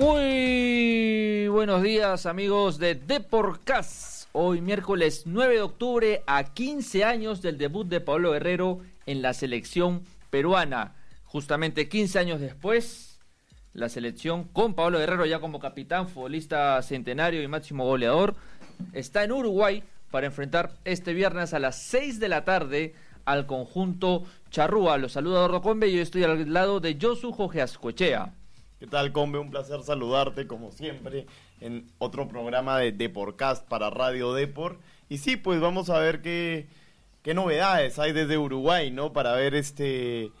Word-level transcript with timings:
Muy 0.00 1.46
buenos 1.48 1.82
días 1.82 2.24
amigos 2.24 2.78
de 2.78 2.94
Deporcast. 2.94 4.30
Hoy 4.32 4.62
miércoles 4.62 5.24
9 5.26 5.56
de 5.56 5.60
octubre 5.60 6.22
a 6.26 6.42
15 6.54 7.04
años 7.04 7.42
del 7.42 7.58
debut 7.58 7.86
de 7.86 8.00
Pablo 8.00 8.32
Guerrero 8.32 8.78
en 9.04 9.20
la 9.20 9.34
selección 9.34 10.04
peruana. 10.30 10.94
Justamente 11.24 11.90
15 11.90 12.18
años 12.18 12.40
después, 12.40 13.20
la 13.74 13.90
selección 13.90 14.44
con 14.44 14.72
Pablo 14.72 15.00
Guerrero 15.00 15.26
ya 15.26 15.38
como 15.38 15.60
capitán, 15.60 16.08
futbolista 16.08 16.80
centenario 16.80 17.42
y 17.42 17.48
máximo 17.48 17.84
goleador, 17.84 18.36
está 18.94 19.22
en 19.22 19.32
Uruguay 19.32 19.84
para 20.10 20.28
enfrentar 20.28 20.72
este 20.86 21.12
viernes 21.12 21.52
a 21.52 21.58
las 21.58 21.76
6 21.76 22.20
de 22.20 22.28
la 22.30 22.46
tarde 22.46 22.94
al 23.26 23.44
conjunto 23.44 24.24
Charrúa. 24.50 24.96
Los 24.96 25.12
saluda 25.12 25.40
Eduardo 25.40 25.60
Combe 25.60 25.88
y 25.88 25.96
yo 25.96 26.00
estoy 26.00 26.24
al 26.24 26.50
lado 26.50 26.80
de 26.80 26.96
Josu 26.98 27.32
Jorge 27.32 27.60
Ascochea. 27.60 28.32
¿Qué 28.80 28.86
tal, 28.86 29.12
Combe? 29.12 29.38
Un 29.38 29.50
placer 29.50 29.82
saludarte, 29.82 30.46
como 30.46 30.72
siempre, 30.72 31.26
en 31.60 31.92
otro 31.98 32.26
programa 32.28 32.78
de 32.78 32.92
Deporcast 32.92 33.68
para 33.68 33.90
Radio 33.90 34.32
Depor. 34.32 34.78
Y 35.10 35.18
sí, 35.18 35.36
pues 35.36 35.60
vamos 35.60 35.90
a 35.90 35.98
ver 35.98 36.22
qué, 36.22 36.66
qué 37.22 37.34
novedades 37.34 37.98
hay 37.98 38.12
desde 38.12 38.38
Uruguay, 38.38 38.90
¿no? 38.90 39.12
Para 39.12 39.34
ver 39.34 39.54
este 39.54 40.32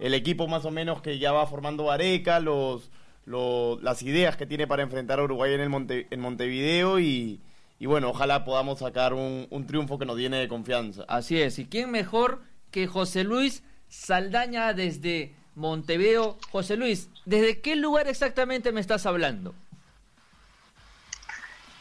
el 0.00 0.14
equipo 0.14 0.48
más 0.48 0.64
o 0.64 0.72
menos 0.72 1.00
que 1.00 1.20
ya 1.20 1.30
va 1.30 1.46
formando 1.46 1.92
Areca, 1.92 2.40
los, 2.40 2.90
las 3.24 4.02
ideas 4.02 4.36
que 4.36 4.46
tiene 4.46 4.66
para 4.66 4.82
enfrentar 4.82 5.20
a 5.20 5.22
Uruguay 5.22 5.54
en, 5.54 5.60
el 5.60 5.68
Monte, 5.68 6.08
en 6.10 6.18
Montevideo 6.18 6.98
y, 6.98 7.40
y 7.78 7.86
bueno, 7.86 8.08
ojalá 8.08 8.44
podamos 8.44 8.80
sacar 8.80 9.14
un, 9.14 9.46
un 9.48 9.66
triunfo 9.68 9.96
que 9.96 10.06
nos 10.06 10.18
llene 10.18 10.38
de 10.38 10.48
confianza. 10.48 11.04
Así 11.06 11.40
es, 11.40 11.60
¿y 11.60 11.66
quién 11.66 11.92
mejor 11.92 12.42
que 12.72 12.88
José 12.88 13.22
Luis 13.22 13.62
Saldaña 13.86 14.72
desde 14.72 15.38
Montevideo. 15.60 16.38
José 16.50 16.76
Luis, 16.76 17.08
¿desde 17.26 17.60
qué 17.60 17.76
lugar 17.76 18.08
exactamente 18.08 18.72
me 18.72 18.80
estás 18.80 19.06
hablando? 19.06 19.54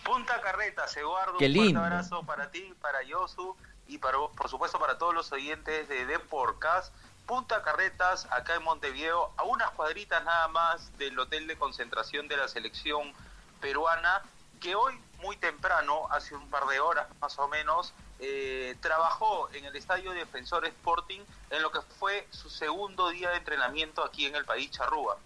Punta 0.04 0.42
Carretas, 0.42 0.96
Eduardo. 0.98 1.38
Qué 1.38 1.50
lindo. 1.50 1.80
Un 1.80 1.86
abrazo 1.86 2.24
para 2.24 2.52
ti, 2.52 2.74
para 2.82 3.02
Yosu 3.04 3.56
y 3.88 3.98
para, 3.98 4.18
por 4.36 4.50
supuesto 4.50 4.80
para 4.80 4.98
todos 4.98 5.14
los 5.14 5.32
oyentes 5.32 5.88
de 5.88 6.06
Deporcast. 6.06 6.94
Punta 7.26 7.62
Carretas, 7.62 8.28
acá 8.32 8.56
en 8.56 8.64
Montevideo, 8.64 9.32
a 9.38 9.44
unas 9.44 9.70
cuadritas 9.72 10.24
nada 10.26 10.48
más 10.48 10.98
del 10.98 11.18
hotel 11.18 11.48
de 11.48 11.58
concentración 11.58 12.28
de 12.28 12.38
la 12.38 12.48
selección 12.48 13.14
peruana, 13.62 14.24
que 14.60 14.76
hoy 14.76 15.00
muy 15.22 15.38
temprano, 15.38 16.08
hace 16.10 16.36
un 16.36 16.50
par 16.50 16.66
de 16.66 16.80
horas 16.80 17.08
más 17.22 17.38
o 17.38 17.48
menos, 17.48 17.94
eh, 18.20 18.76
trabajó 18.82 19.50
en 19.54 19.66
el 19.66 19.76
Estadio 19.76 20.12
Defensor 20.12 20.66
Sporting 20.66 21.22
en 21.50 21.62
lo 21.62 21.72
que 21.72 21.82
fue 21.82 22.28
su 22.32 22.50
segundo 22.50 23.10
día 23.10 23.30
de 23.30 23.38
entrenamiento 23.38 24.04
aquí 24.04 24.26
en 24.26 24.36
el 24.36 24.46
país 24.46 24.70
Charrúa. 24.72 25.18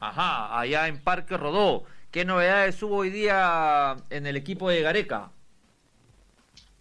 Ajá, 0.00 0.58
allá 0.58 0.88
en 0.88 1.02
Parque 1.02 1.36
Rodó. 1.36 1.84
¿Qué 2.10 2.24
novedades 2.24 2.82
hubo 2.82 2.98
hoy 2.98 3.10
día 3.10 3.96
en 4.10 4.26
el 4.26 4.36
equipo 4.36 4.68
de 4.68 4.82
Gareca? 4.82 5.30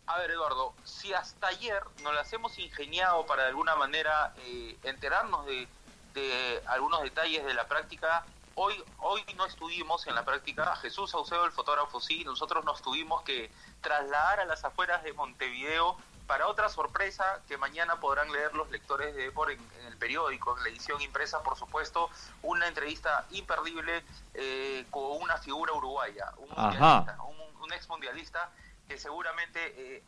A 0.06 0.18
ver, 0.18 0.32
Eduardo, 0.32 0.74
si 0.84 1.14
hasta 1.14 1.48
ayer 1.48 1.82
nos 2.04 2.14
las 2.14 2.32
hemos 2.34 2.60
ingeniado 2.60 3.26
para 3.26 3.44
de 3.44 3.50
alguna 3.50 3.76
manera 3.76 4.34
eh, 4.46 4.78
enterarnos 4.84 5.46
de, 5.46 5.68
de 6.14 6.62
algunos 6.68 7.02
detalles 7.04 7.46
de 7.46 7.54
la 7.54 7.68
práctica, 7.68 8.26
hoy, 8.56 8.84
hoy 9.00 9.24
no 9.36 9.46
estuvimos 9.46 10.08
en 10.08 10.16
la 10.16 10.26
práctica. 10.26 10.76
Jesús 10.78 11.12
Saucedo, 11.12 11.46
el 11.46 11.52
fotógrafo, 11.52 12.00
sí, 12.00 12.24
nosotros 12.24 12.64
nos 12.66 12.82
tuvimos 12.82 13.24
que 13.24 13.52
trasladar 13.82 14.40
a 14.40 14.46
las 14.46 14.64
afueras 14.64 15.04
de 15.04 15.14
Montevideo 15.14 15.98
para 16.28 16.48
otra 16.48 16.70
sorpresa 16.70 17.42
que 17.48 17.58
mañana 17.58 18.00
podrán 18.00 18.32
leer 18.32 18.54
los 18.54 18.70
lectores 18.72 19.14
de 19.16 19.24
Depor 19.24 19.52
en, 19.52 19.60
el 19.88 19.98
periódico, 19.98 20.58
en 20.58 20.64
la 20.64 20.70
edición 20.70 21.02
impresa, 21.02 21.44
por 21.44 21.58
supuesto, 21.58 22.10
una 22.42 22.68
entrevista 22.68 23.26
imperdible 23.32 24.04
eh, 24.34 24.86
con 24.90 25.22
una 25.22 25.38
figura 25.38 25.74
uruguaya, 25.74 26.32
un, 26.38 26.50
mundialista, 26.50 27.18
un, 27.62 27.74
ex 27.74 27.90
mundialista 27.90 28.50
que 28.88 28.98
seguramente 28.98 29.96
eh, 29.98 30.04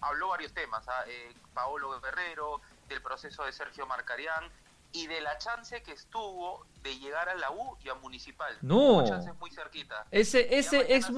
habló 0.00 0.28
varios 0.28 0.52
temas, 0.52 0.86
¿ah? 0.88 1.04
eh, 1.06 1.34
Paolo 1.54 2.00
Guerrero, 2.00 2.60
del 2.88 3.02
proceso 3.02 3.44
de 3.44 3.52
Sergio 3.52 3.86
Marcarián, 3.86 4.50
y 4.92 5.06
de 5.06 5.20
la 5.20 5.38
chance 5.38 5.82
que 5.82 5.92
estuvo 5.92 6.66
de 6.82 6.98
llegar 6.98 7.28
a 7.28 7.34
la 7.34 7.50
U 7.50 7.76
y 7.84 7.88
a 7.88 7.94
Municipal. 7.94 8.56
No. 8.62 9.04
Chance 9.06 9.32
muy 9.34 9.50
cerquita. 9.50 10.06
Ese, 10.10 10.58
ese, 10.58 10.94
ex, 10.94 11.10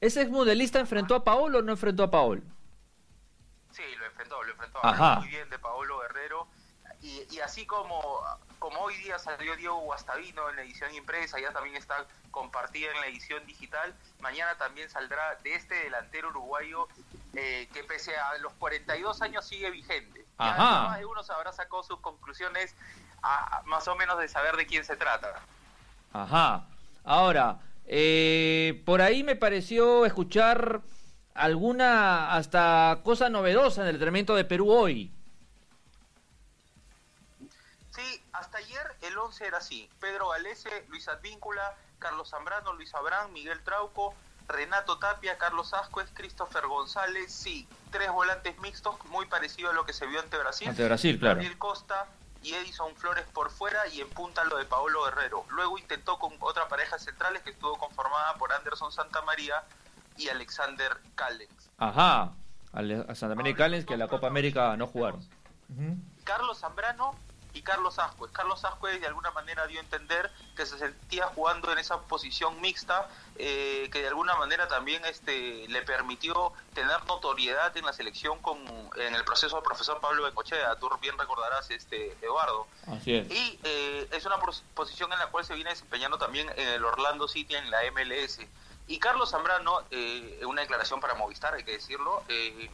ese 0.00 0.22
ex 0.22 0.74
enfrentó 0.74 1.14
a 1.14 1.24
Paolo 1.24 1.58
o 1.58 1.62
no 1.62 1.72
enfrentó 1.72 2.02
a 2.02 2.10
Paolo? 2.10 2.42
Sí, 3.70 3.82
lo 3.98 4.06
enfrentó, 4.06 4.42
lo 4.42 4.52
enfrentó 4.52 4.84
Ajá. 4.84 5.20
muy 5.20 5.28
bien 5.28 5.48
de 5.50 5.58
Paolo 5.58 6.00
Guerrero. 6.00 6.46
Y, 7.02 7.26
y, 7.30 7.40
así 7.40 7.66
como, 7.66 8.00
como 8.58 8.80
hoy 8.80 8.96
día 8.96 9.18
salió 9.18 9.54
Diego 9.56 9.78
Guastavino 9.80 10.48
en 10.48 10.56
la 10.56 10.62
edición 10.62 10.94
impresa, 10.94 11.38
ya 11.38 11.52
también 11.52 11.76
está 11.76 12.06
compartida 12.30 12.90
en 12.92 13.00
la 13.00 13.06
edición 13.08 13.44
digital, 13.46 13.94
mañana 14.20 14.56
también 14.56 14.88
saldrá 14.88 15.36
de 15.42 15.54
este 15.54 15.74
delantero 15.74 16.30
uruguayo 16.30 16.88
eh, 17.34 17.68
que 17.72 17.84
pese 17.84 18.16
a 18.16 18.38
los 18.38 18.52
42 18.54 19.20
años 19.22 19.46
sigue 19.46 19.70
vigente. 19.70 20.24
Ajá. 20.38 20.88
Más 20.88 20.98
de 20.98 21.04
uno 21.04 21.20
habrá 21.28 21.52
sacado 21.52 21.82
sus 21.82 22.00
conclusiones 22.00 22.74
más 23.66 23.88
o 23.88 23.94
menos 23.96 24.18
de 24.18 24.28
saber 24.28 24.56
de 24.56 24.66
quién 24.66 24.84
se 24.84 24.96
trata. 24.96 25.34
Ajá. 26.12 26.66
Ahora, 27.04 27.58
eh, 27.86 28.82
por 28.86 29.02
ahí 29.02 29.22
me 29.22 29.36
pareció 29.36 30.06
escuchar 30.06 30.82
alguna 31.34 32.32
hasta 32.34 33.00
cosa 33.02 33.28
novedosa 33.28 33.82
en 33.82 33.88
el 33.88 33.94
entrenamiento 33.96 34.34
de 34.34 34.44
Perú 34.44 34.70
hoy. 34.70 35.12
Sí, 37.90 38.22
hasta 38.32 38.58
ayer 38.58 38.96
el 39.02 39.16
11 39.18 39.46
era 39.46 39.58
así. 39.58 39.88
Pedro 40.00 40.28
Galese, 40.30 40.84
Luis 40.88 41.08
Advíncula, 41.08 41.76
Carlos 41.98 42.30
Zambrano, 42.30 42.72
Luis 42.72 42.94
Abrán, 42.94 43.32
Miguel 43.32 43.62
Trauco, 43.62 44.14
Renato 44.48 44.98
Tapia, 44.98 45.38
Carlos 45.38 45.72
Ascuez, 45.74 46.08
Christopher 46.12 46.66
González, 46.66 47.32
sí, 47.32 47.66
tres 47.90 48.10
volantes 48.10 48.58
mixtos, 48.58 48.96
muy 49.06 49.26
parecido 49.26 49.70
a 49.70 49.72
lo 49.72 49.86
que 49.86 49.92
se 49.92 50.06
vio 50.06 50.20
ante 50.20 50.36
Brasil. 50.36 50.68
Ante 50.68 50.84
Brasil, 50.84 51.18
claro. 51.18 51.36
Gabriel 51.36 51.58
Costa, 51.58 52.06
y 52.44 52.52
Edison 52.52 52.94
Flores 52.94 53.24
por 53.32 53.50
fuera 53.50 53.88
y 53.88 54.00
en 54.00 54.08
punta 54.10 54.44
lo 54.44 54.58
de 54.58 54.66
Paolo 54.66 55.04
Guerrero. 55.04 55.44
Luego 55.48 55.78
intentó 55.78 56.18
con 56.18 56.34
otra 56.40 56.68
pareja 56.68 56.98
centrales 56.98 57.42
que 57.42 57.50
estuvo 57.50 57.76
conformada 57.78 58.34
por 58.34 58.52
Anderson 58.52 58.92
Santamaría 58.92 59.64
y 60.18 60.28
Alexander 60.28 60.96
Callens. 61.14 61.70
Ajá, 61.78 62.32
Santamaría 63.14 63.52
y 63.52 63.54
Callens 63.54 63.86
que 63.86 63.96
la 63.96 64.08
Copa 64.08 64.26
América 64.26 64.76
no 64.76 64.86
jugaron. 64.86 65.26
Carlos 66.24 66.58
Zambrano 66.60 67.14
y 67.54 67.62
Carlos 67.62 67.98
Ascuez. 67.98 68.30
Carlos 68.32 68.64
Ascuez 68.64 69.00
de 69.00 69.06
alguna 69.06 69.30
manera 69.30 69.66
dio 69.66 69.80
a 69.80 69.82
entender 69.82 70.30
que 70.56 70.66
se 70.66 70.78
sentía 70.78 71.26
jugando 71.28 71.72
en 71.72 71.78
esa 71.78 72.00
posición 72.02 72.60
mixta, 72.60 73.08
eh, 73.36 73.88
que 73.92 74.02
de 74.02 74.08
alguna 74.08 74.36
manera 74.36 74.68
también 74.68 75.04
este, 75.04 75.66
le 75.68 75.82
permitió 75.82 76.52
tener 76.74 77.04
notoriedad 77.06 77.74
en 77.76 77.86
la 77.86 77.92
selección 77.92 78.40
con, 78.40 78.58
en 78.96 79.14
el 79.14 79.24
proceso 79.24 79.56
del 79.56 79.64
profesor 79.64 80.00
Pablo 80.00 80.24
Bencochea, 80.24 80.76
tú 80.76 80.90
bien 81.00 81.16
recordarás, 81.16 81.70
este, 81.70 82.16
Eduardo. 82.20 82.66
Así 82.88 83.14
es. 83.14 83.30
Y 83.30 83.58
eh, 83.62 84.08
es 84.10 84.26
una 84.26 84.36
posición 84.74 85.12
en 85.12 85.18
la 85.18 85.28
cual 85.28 85.44
se 85.44 85.54
viene 85.54 85.70
desempeñando 85.70 86.18
también 86.18 86.48
en 86.56 86.68
el 86.68 86.84
Orlando 86.84 87.28
City, 87.28 87.54
en 87.54 87.70
la 87.70 87.78
MLS. 87.92 88.40
Y 88.86 88.98
Carlos 88.98 89.30
Zambrano, 89.30 89.82
eh, 89.90 90.40
una 90.46 90.60
declaración 90.60 91.00
para 91.00 91.14
Movistar, 91.14 91.54
hay 91.54 91.64
que 91.64 91.72
decirlo, 91.72 92.22
eh, 92.28 92.70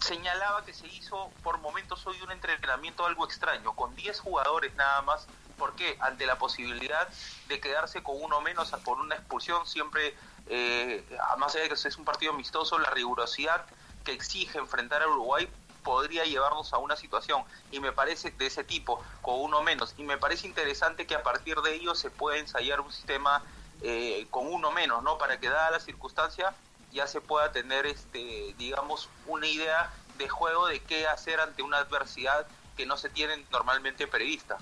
señalaba 0.00 0.64
que 0.64 0.72
se 0.72 0.86
hizo 0.88 1.30
por 1.42 1.58
momentos 1.58 2.06
hoy 2.06 2.20
un 2.22 2.30
entrenamiento 2.30 3.06
algo 3.06 3.24
extraño, 3.24 3.74
con 3.74 3.94
10 3.94 4.20
jugadores 4.20 4.74
nada 4.74 5.02
más. 5.02 5.26
¿Por 5.58 5.74
qué? 5.74 5.98
Ante 6.00 6.26
la 6.26 6.38
posibilidad 6.38 7.08
de 7.48 7.60
quedarse 7.60 8.02
con 8.02 8.16
uno 8.20 8.40
menos 8.40 8.70
por 8.84 8.98
una 8.98 9.14
expulsión, 9.16 9.66
siempre, 9.66 10.16
eh, 10.46 11.04
más 11.38 11.52
de 11.52 11.68
que 11.68 11.74
es 11.74 11.96
un 11.98 12.04
partido 12.04 12.32
amistoso, 12.32 12.78
la 12.78 12.90
rigurosidad 12.90 13.66
que 14.04 14.12
exige 14.12 14.58
enfrentar 14.58 15.02
a 15.02 15.08
Uruguay 15.08 15.48
podría 15.82 16.24
llevarnos 16.24 16.72
a 16.72 16.78
una 16.78 16.96
situación 16.96 17.42
y 17.70 17.80
me 17.80 17.92
parece 17.92 18.30
de 18.30 18.46
ese 18.46 18.64
tipo 18.64 19.02
con 19.22 19.40
uno 19.40 19.62
menos 19.62 19.94
y 19.96 20.02
me 20.02 20.18
parece 20.18 20.46
interesante 20.46 21.06
que 21.06 21.14
a 21.14 21.22
partir 21.22 21.56
de 21.62 21.74
ello 21.74 21.94
se 21.94 22.10
pueda 22.10 22.38
ensayar 22.38 22.80
un 22.80 22.92
sistema 22.92 23.42
eh, 23.80 24.26
con 24.30 24.46
uno 24.46 24.70
menos 24.72 25.02
no 25.02 25.16
para 25.16 25.40
que 25.40 25.48
dada 25.48 25.70
la 25.70 25.80
circunstancia 25.80 26.54
ya 26.92 27.06
se 27.06 27.20
pueda 27.20 27.52
tener, 27.52 27.86
este, 27.86 28.54
digamos, 28.58 29.08
una 29.26 29.46
idea 29.46 29.92
de 30.18 30.28
juego 30.28 30.68
de 30.68 30.80
qué 30.80 31.06
hacer 31.06 31.40
ante 31.40 31.62
una 31.62 31.78
adversidad 31.78 32.46
que 32.76 32.86
no 32.86 32.96
se 32.96 33.08
tiene 33.10 33.34
normalmente 33.50 34.06
prevista. 34.06 34.58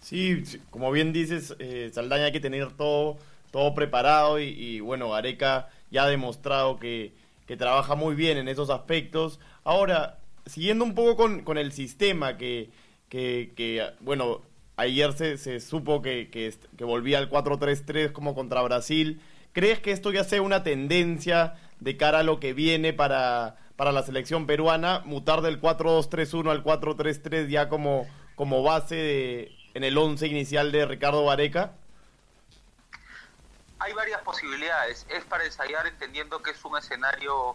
Sí, 0.00 0.42
como 0.70 0.90
bien 0.90 1.12
dices, 1.12 1.54
eh, 1.58 1.90
Saldaña 1.92 2.26
hay 2.26 2.32
que 2.32 2.40
tener 2.40 2.72
todo, 2.72 3.18
todo 3.50 3.74
preparado 3.74 4.38
y, 4.38 4.80
bueno, 4.80 5.14
Areca 5.14 5.68
ya 5.90 6.04
ha 6.04 6.08
demostrado 6.08 6.78
que, 6.78 7.14
que, 7.46 7.56
trabaja 7.56 7.94
muy 7.94 8.14
bien 8.14 8.38
en 8.38 8.48
esos 8.48 8.70
aspectos. 8.70 9.40
Ahora, 9.64 10.18
siguiendo 10.46 10.84
un 10.84 10.94
poco 10.94 11.16
con, 11.16 11.42
con 11.42 11.58
el 11.58 11.72
sistema 11.72 12.36
que, 12.36 12.70
que, 13.08 13.52
que, 13.56 13.90
bueno, 14.00 14.42
ayer 14.76 15.12
se, 15.14 15.36
se 15.36 15.60
supo 15.60 16.00
que, 16.00 16.30
que, 16.30 16.54
que 16.76 16.84
volvía 16.84 17.18
al 17.18 17.28
4-3-3 17.28 18.12
como 18.12 18.34
contra 18.34 18.62
Brasil. 18.62 19.20
¿Crees 19.52 19.80
que 19.80 19.92
esto 19.92 20.12
ya 20.12 20.24
sea 20.24 20.42
una 20.42 20.62
tendencia 20.62 21.54
de 21.80 21.96
cara 21.96 22.20
a 22.20 22.22
lo 22.22 22.40
que 22.40 22.52
viene 22.52 22.92
para, 22.92 23.56
para 23.76 23.92
la 23.92 24.02
selección 24.02 24.46
peruana, 24.46 25.00
mutar 25.04 25.40
del 25.40 25.60
4-2-3-1 25.60 26.50
al 26.50 26.64
4-3-3 26.64 27.48
ya 27.48 27.68
como, 27.68 28.06
como 28.36 28.62
base 28.62 29.52
en 29.74 29.84
el 29.84 29.96
11 29.96 30.26
inicial 30.26 30.72
de 30.72 30.86
Ricardo 30.86 31.24
Vareca? 31.24 31.72
hay 33.78 33.92
varias 33.92 34.20
posibilidades. 34.22 35.06
Es 35.08 35.24
para 35.24 35.44
ensayar 35.44 35.86
entendiendo 35.86 36.42
que 36.42 36.50
es 36.50 36.64
un 36.64 36.76
escenario 36.76 37.54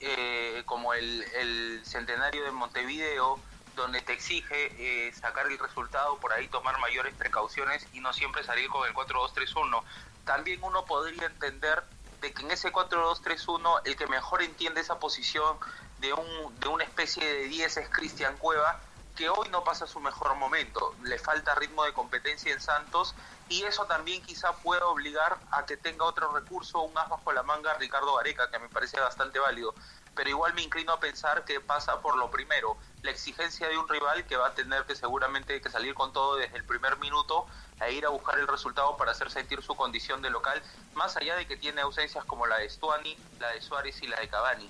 eh, 0.00 0.62
como 0.66 0.94
el, 0.94 1.22
el, 1.34 1.80
centenario 1.84 2.44
de 2.44 2.50
Montevideo, 2.50 3.38
donde 3.74 4.00
te 4.00 4.12
exige 4.12 4.72
eh, 4.78 5.12
sacar 5.12 5.46
el 5.46 5.58
resultado, 5.58 6.18
por 6.18 6.32
ahí 6.32 6.48
tomar 6.48 6.78
mayores 6.80 7.14
precauciones 7.14 7.86
y 7.92 8.00
no 8.00 8.12
siempre 8.12 8.42
salir 8.42 8.68
con 8.68 8.86
el 8.86 8.94
4-2-3-1. 8.94 9.82
También 10.26 10.62
uno 10.62 10.84
podría 10.84 11.26
entender 11.26 11.84
de 12.20 12.34
que 12.34 12.42
en 12.42 12.50
ese 12.50 12.72
4-2-3-1 12.72 13.82
el 13.84 13.96
que 13.96 14.08
mejor 14.08 14.42
entiende 14.42 14.80
esa 14.80 14.98
posición 14.98 15.56
de, 16.00 16.12
un, 16.12 16.60
de 16.60 16.68
una 16.68 16.84
especie 16.84 17.24
de 17.24 17.44
10 17.44 17.76
es 17.76 17.88
Cristian 17.90 18.36
Cueva, 18.36 18.80
que 19.14 19.30
hoy 19.30 19.48
no 19.50 19.62
pasa 19.62 19.86
su 19.86 20.00
mejor 20.00 20.34
momento. 20.34 20.94
Le 21.02 21.18
falta 21.18 21.54
ritmo 21.54 21.84
de 21.84 21.92
competencia 21.92 22.52
en 22.52 22.60
Santos 22.60 23.14
y 23.48 23.62
eso 23.62 23.86
también 23.86 24.20
quizá 24.20 24.52
pueda 24.56 24.86
obligar 24.86 25.38
a 25.52 25.64
que 25.64 25.76
tenga 25.76 26.04
otro 26.04 26.32
recurso, 26.32 26.82
un 26.82 26.98
as 26.98 27.08
bajo 27.08 27.32
la 27.32 27.44
manga 27.44 27.74
Ricardo 27.74 28.18
Areca, 28.18 28.50
que 28.50 28.58
me 28.58 28.68
parece 28.68 28.98
bastante 29.00 29.38
válido. 29.38 29.74
Pero 30.16 30.30
igual 30.30 30.54
me 30.54 30.62
inclino 30.62 30.92
a 30.92 30.98
pensar 30.98 31.44
que 31.44 31.60
pasa 31.60 32.00
por 32.00 32.16
lo 32.16 32.30
primero, 32.30 32.76
la 33.02 33.10
exigencia 33.10 33.68
de 33.68 33.78
un 33.78 33.86
rival 33.88 34.24
que 34.24 34.36
va 34.36 34.48
a 34.48 34.54
tener 34.54 34.84
que 34.84 34.96
seguramente 34.96 35.60
que 35.60 35.70
salir 35.70 35.94
con 35.94 36.12
todo 36.12 36.36
desde 36.36 36.56
el 36.56 36.64
primer 36.64 36.98
minuto 36.98 37.46
e 37.86 37.92
ir 37.92 38.06
a 38.06 38.08
buscar 38.08 38.38
el 38.38 38.48
resultado 38.48 38.96
para 38.96 39.12
hacer 39.12 39.30
sentir 39.30 39.62
su 39.62 39.74
condición 39.74 40.22
de 40.22 40.30
local, 40.30 40.60
más 40.94 41.16
allá 41.16 41.36
de 41.36 41.46
que 41.46 41.56
tiene 41.56 41.82
ausencias 41.82 42.24
como 42.24 42.46
la 42.46 42.58
de 42.58 42.68
Stuani, 42.70 43.16
la 43.38 43.50
de 43.50 43.60
Suárez 43.60 44.02
y 44.02 44.06
la 44.06 44.18
de 44.18 44.28
Cavani. 44.28 44.68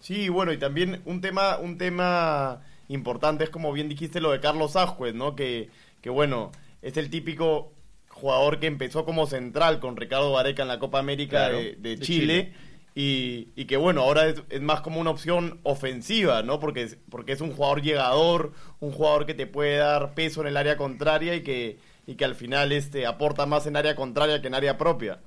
Sí, 0.00 0.28
bueno, 0.28 0.52
y 0.52 0.58
también 0.58 1.02
un 1.04 1.20
tema, 1.20 1.58
un 1.58 1.78
tema 1.78 2.62
importante 2.88 3.44
es 3.44 3.50
como 3.50 3.72
bien 3.72 3.88
dijiste 3.88 4.20
lo 4.20 4.30
de 4.30 4.40
Carlos 4.40 4.76
Ajuez, 4.76 5.14
¿no? 5.14 5.36
Que, 5.36 5.70
que 6.00 6.10
bueno, 6.10 6.52
es 6.80 6.96
el 6.96 7.10
típico 7.10 7.72
jugador 8.08 8.60
que 8.60 8.66
empezó 8.66 9.04
como 9.04 9.26
central 9.26 9.78
con 9.78 9.96
Ricardo 9.96 10.32
Vareca 10.32 10.62
en 10.62 10.68
la 10.68 10.78
Copa 10.78 10.98
América 10.98 11.50
de, 11.50 11.98
Chile, 12.00 12.54
Y, 12.98 13.52
y, 13.56 13.66
que 13.66 13.76
bueno, 13.76 14.00
ahora 14.00 14.26
es, 14.26 14.62
más 14.62 14.80
como 14.80 14.98
una 14.98 15.10
opción 15.10 15.60
ofensiva, 15.64 16.42
¿no? 16.42 16.58
Porque 16.58 16.82
es, 16.82 16.96
porque 17.10 17.32
es 17.32 17.42
un 17.42 17.54
jugador 17.54 17.82
llegador, 17.82 18.54
un 18.80 18.90
jugador 18.90 19.26
que 19.26 19.34
te 19.34 19.46
puede 19.46 19.76
dar 19.76 20.14
peso 20.14 20.40
en 20.40 20.46
el 20.46 20.56
área 20.56 20.78
contraria 20.78 21.34
y 21.34 21.42
que, 21.42 21.78
y 22.06 22.16
que 22.16 22.24
al 22.24 22.34
final 22.34 22.72
este, 22.72 23.06
aporta 23.06 23.44
más 23.44 23.66
en 23.66 23.76
área 23.76 23.94
contraria 23.94 24.40
que 24.40 24.46
en 24.46 24.54
área 24.54 24.78
propia. 24.78 25.20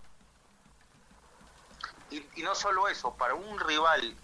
Y, 2.09 2.23
y 2.37 2.41
no 2.41 2.55
solo 2.55 2.87
eso, 2.87 3.13
para 3.13 3.35
un 3.35 3.59
rival 3.59 4.15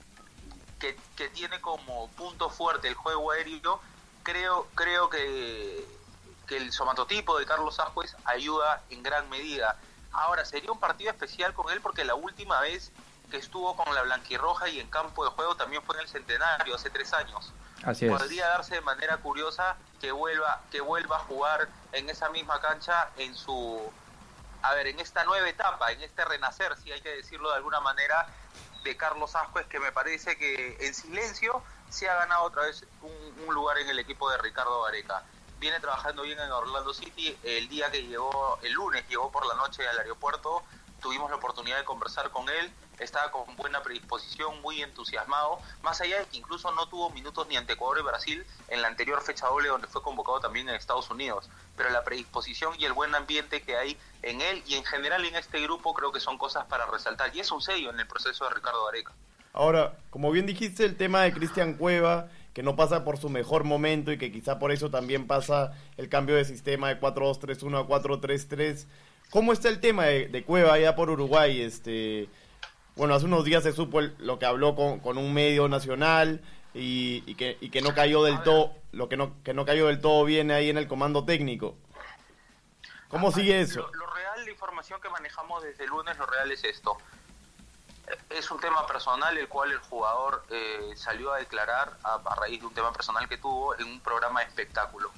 que, 0.79 0.97
que 1.15 1.29
tiene 1.29 1.61
como 1.61 2.07
punto 2.17 2.49
fuerte 2.49 2.87
el 2.87 2.95
juego 2.95 3.29
aéreo, 3.29 3.79
creo, 4.23 4.67
creo 4.73 5.07
que 5.07 5.85
que 6.45 6.57
el 6.57 6.71
somatotipo 6.71 7.37
de 7.37 7.45
Carlos 7.45 7.79
Ajuez 7.79 8.15
ayuda 8.25 8.83
en 8.89 9.03
gran 9.03 9.29
medida. 9.29 9.77
Ahora, 10.11 10.45
sería 10.45 10.71
un 10.71 10.79
partido 10.79 11.11
especial 11.11 11.53
con 11.53 11.71
él 11.71 11.81
porque 11.81 12.05
la 12.05 12.15
última 12.15 12.61
vez 12.61 12.91
que 13.29 13.37
estuvo 13.37 13.75
con 13.75 13.93
la 13.93 14.03
blanquirroja 14.03 14.69
y 14.69 14.79
en 14.79 14.89
campo 14.89 15.23
de 15.23 15.31
juego 15.31 15.55
también 15.55 15.81
fue 15.83 15.95
en 15.95 16.01
el 16.01 16.07
centenario, 16.07 16.75
hace 16.75 16.89
tres 16.89 17.13
años. 17.13 17.53
Así 17.83 18.07
Podría 18.07 18.47
darse 18.47 18.75
de 18.75 18.81
manera 18.81 19.17
curiosa 19.17 19.75
que 19.99 20.11
vuelva, 20.11 20.61
que 20.71 20.81
vuelva 20.81 21.17
a 21.17 21.19
jugar 21.19 21.69
en 21.91 22.09
esa 22.09 22.29
misma 22.29 22.59
cancha 22.61 23.09
en 23.17 23.35
su, 23.35 23.81
a 24.61 24.73
ver, 24.73 24.87
en 24.87 24.99
esta 24.99 25.23
nueva 25.23 25.47
etapa, 25.47 25.91
en 25.91 26.01
este 26.01 26.25
renacer, 26.25 26.75
si 26.77 26.91
hay 26.91 27.01
que 27.01 27.15
decirlo 27.15 27.49
de 27.49 27.57
alguna 27.57 27.79
manera, 27.81 28.27
de 28.83 28.95
Carlos 28.97 29.35
Ajuez, 29.35 29.67
que 29.67 29.79
me 29.79 29.91
parece 29.91 30.37
que 30.37 30.77
en 30.79 30.93
silencio 30.93 31.63
se 31.89 32.09
ha 32.09 32.15
ganado 32.15 32.43
otra 32.43 32.63
vez 32.63 32.85
un, 33.01 33.43
un 33.47 33.53
lugar 33.53 33.77
en 33.79 33.89
el 33.89 33.99
equipo 33.99 34.29
de 34.29 34.37
Ricardo 34.37 34.83
Gareca 34.83 35.23
viene 35.59 35.79
trabajando 35.79 36.23
bien 36.23 36.39
en 36.39 36.51
Orlando 36.51 36.93
City. 36.93 37.37
El 37.43 37.67
día 37.69 37.89
que 37.91 38.03
llegó, 38.03 38.59
el 38.61 38.73
lunes 38.73 39.07
llegó 39.07 39.31
por 39.31 39.45
la 39.45 39.55
noche 39.55 39.87
al 39.87 39.97
aeropuerto, 39.99 40.63
tuvimos 41.01 41.29
la 41.29 41.37
oportunidad 41.37 41.77
de 41.77 41.85
conversar 41.85 42.29
con 42.29 42.47
él, 42.49 42.71
estaba 42.99 43.31
con 43.31 43.55
buena 43.55 43.81
predisposición, 43.81 44.61
muy 44.61 44.81
entusiasmado, 44.81 45.59
más 45.83 46.01
allá 46.01 46.19
de 46.19 46.25
que 46.25 46.37
incluso 46.37 46.71
no 46.71 46.87
tuvo 46.87 47.09
minutos 47.09 47.47
ni 47.47 47.57
ante 47.57 47.73
Ecuador 47.73 47.99
y 47.99 48.03
Brasil 48.03 48.45
en 48.67 48.81
la 48.81 48.87
anterior 48.87 49.21
fecha 49.21 49.47
doble 49.47 49.69
donde 49.69 49.87
fue 49.87 50.01
convocado 50.01 50.39
también 50.39 50.69
en 50.69 50.75
Estados 50.75 51.09
Unidos, 51.09 51.49
pero 51.75 51.89
la 51.89 52.03
predisposición 52.03 52.73
y 52.79 52.85
el 52.85 52.93
buen 52.93 53.13
ambiente 53.15 53.61
que 53.61 53.75
hay 53.75 53.97
en 54.21 54.41
él 54.41 54.63
y 54.67 54.75
en 54.75 54.85
general 54.85 55.25
en 55.25 55.35
este 55.35 55.61
grupo 55.61 55.93
creo 55.93 56.11
que 56.11 56.19
son 56.19 56.37
cosas 56.37 56.65
para 56.65 56.85
resaltar 56.85 57.35
y 57.35 57.39
es 57.39 57.51
un 57.51 57.61
sello 57.61 57.89
en 57.89 57.99
el 57.99 58.07
proceso 58.07 58.45
de 58.45 58.55
Ricardo 58.55 58.87
Areca. 58.87 59.13
Ahora, 59.53 59.93
como 60.09 60.31
bien 60.31 60.45
dijiste, 60.45 60.83
el 60.83 60.97
tema 60.97 61.21
de 61.21 61.33
Cristian 61.33 61.75
Cueva 61.75 62.27
que 62.55 62.63
no 62.63 62.77
pasa 62.77 63.03
por 63.03 63.17
su 63.17 63.27
mejor 63.27 63.65
momento 63.65 64.13
y 64.13 64.17
que 64.17 64.31
quizá 64.31 64.59
por 64.59 64.71
eso 64.71 64.89
también 64.89 65.27
pasa 65.27 65.73
el 65.97 66.07
cambio 66.07 66.37
de 66.37 66.45
sistema 66.45 66.87
de 66.87 67.01
4-2-3-1 67.01 67.81
a 67.81 67.85
4-3-3. 67.85 68.85
¿Cómo 69.29 69.51
está 69.51 69.67
el 69.67 69.81
tema 69.81 70.05
de, 70.05 70.43
Cueva 70.45 70.73
allá 70.73 70.95
por 70.95 71.09
Uruguay? 71.09 71.59
Este, 71.59 72.29
bueno, 72.95 73.13
hace 73.13 73.25
unos 73.25 73.43
días 73.43 73.63
se 73.63 73.73
supo 73.73 74.01
lo 74.01 74.39
que 74.39 74.45
habló 74.45 74.75
con, 74.75 75.17
un 75.17 75.33
medio 75.33 75.67
nacional 75.67 76.41
y, 76.73 77.35
que, 77.35 77.57
y 77.61 77.69
que 77.69 77.81
no 77.81 77.93
cayó 77.93 78.23
del 78.23 78.41
todo, 78.43 78.73
lo 78.91 79.09
que 79.09 79.17
no, 79.17 79.41
que 79.43 79.53
no 79.53 79.65
cayó 79.65 79.87
del 79.87 79.99
todo 79.99 80.23
bien 80.25 80.51
ahí 80.51 80.69
en 80.69 80.77
el 80.77 80.87
comando 80.87 81.25
técnico. 81.25 81.75
¿Cómo 83.09 83.31
sigue 83.31 83.61
eso? 83.61 83.81
Lo, 83.81 83.93
lo, 83.93 84.13
real, 84.13 84.45
la 84.45 84.51
información 84.51 84.99
que 85.01 85.09
manejamos 85.09 85.63
desde 85.63 85.83
el 85.83 85.89
lunes, 85.89 86.17
lo 86.17 86.25
real 86.25 86.51
es 86.51 86.63
esto 86.63 86.97
es 88.29 88.51
un 88.51 88.59
tema 88.59 88.85
personal 88.85 89.37
el 89.37 89.47
cual 89.47 89.71
el 89.71 89.79
jugador 89.79 90.45
eh, 90.49 90.93
salió 90.95 91.33
a 91.33 91.37
declarar 91.37 91.97
a, 92.03 92.19
raíz 92.35 92.59
de 92.59 92.67
un 92.67 92.73
tema 92.73 92.91
personal 92.91 93.27
que 93.27 93.37
tuvo 93.37 93.75
en 93.75 93.85
un 93.85 93.99
programa 93.99 94.41
de 94.41 94.47
espectáculo. 94.47 95.11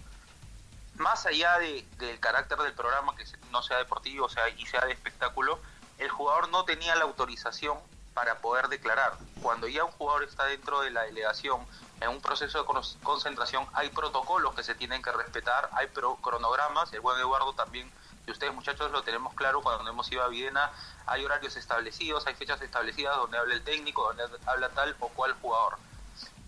Más 0.96 1.26
allá 1.26 1.60
de, 1.60 1.86
del 1.98 2.20
carácter 2.20 2.58
del 2.60 2.74
programa, 2.74 3.16
que 3.16 3.24
no 3.52 3.62
sea 3.62 3.78
deportivo 3.78 4.26
o 4.26 4.30
sea, 4.30 4.50
y 4.50 4.66
sea 4.66 4.82
de 4.82 4.94
espectáculo, 4.94 5.60
el 5.98 6.10
jugador 6.10 6.50
no 6.50 6.66
tenía 6.66 6.96
la 6.96 7.04
autorización 7.04 7.78
para 8.14 8.40
poder 8.40 8.68
declarar. 8.68 9.18
Cuando 9.42 9.68
ya 9.68 9.84
un 9.84 9.92
jugador 9.92 10.24
está 10.24 10.46
dentro 10.46 10.82
de 10.82 10.92
la 10.92 11.04
delegación 11.04 11.66
en 12.02 12.10
un 12.10 12.22
proceso 12.22 12.60
de 12.60 12.66
concentración, 13.04 13.68
hay 13.74 13.90
protocolos 13.90 14.56
que 14.56 14.64
se 14.64 14.76
tienen 14.76 15.02
que 15.02 15.12
respetar, 15.12 15.70
hay 15.74 15.88
cronogramas, 15.88 16.92
el 16.94 17.02
buen 17.02 17.20
Eduardo 17.20 17.54
también 17.54 17.92
y 18.28 18.32
ustedes 18.32 18.54
muchachos 18.54 18.92
lo 18.92 19.04
tenemos 19.04 19.34
claro 19.34 19.62
cuando 19.62 19.90
hemos 19.90 20.12
ido 20.12 20.22
a 20.22 20.28
Viena, 20.28 20.70
hay 21.06 21.24
horarios 21.24 21.56
establecidos, 21.56 22.28
hay 22.28 22.36
fechas 22.36 22.62
establecidas 22.62 23.16
donde 23.16 23.38
habla 23.38 23.54
el 23.54 23.64
técnico, 23.64 24.04
donde 24.04 24.24
habla 24.46 24.70
tal 24.70 24.96
o 25.00 25.08
cual 25.08 25.34
jugador. 25.42 25.78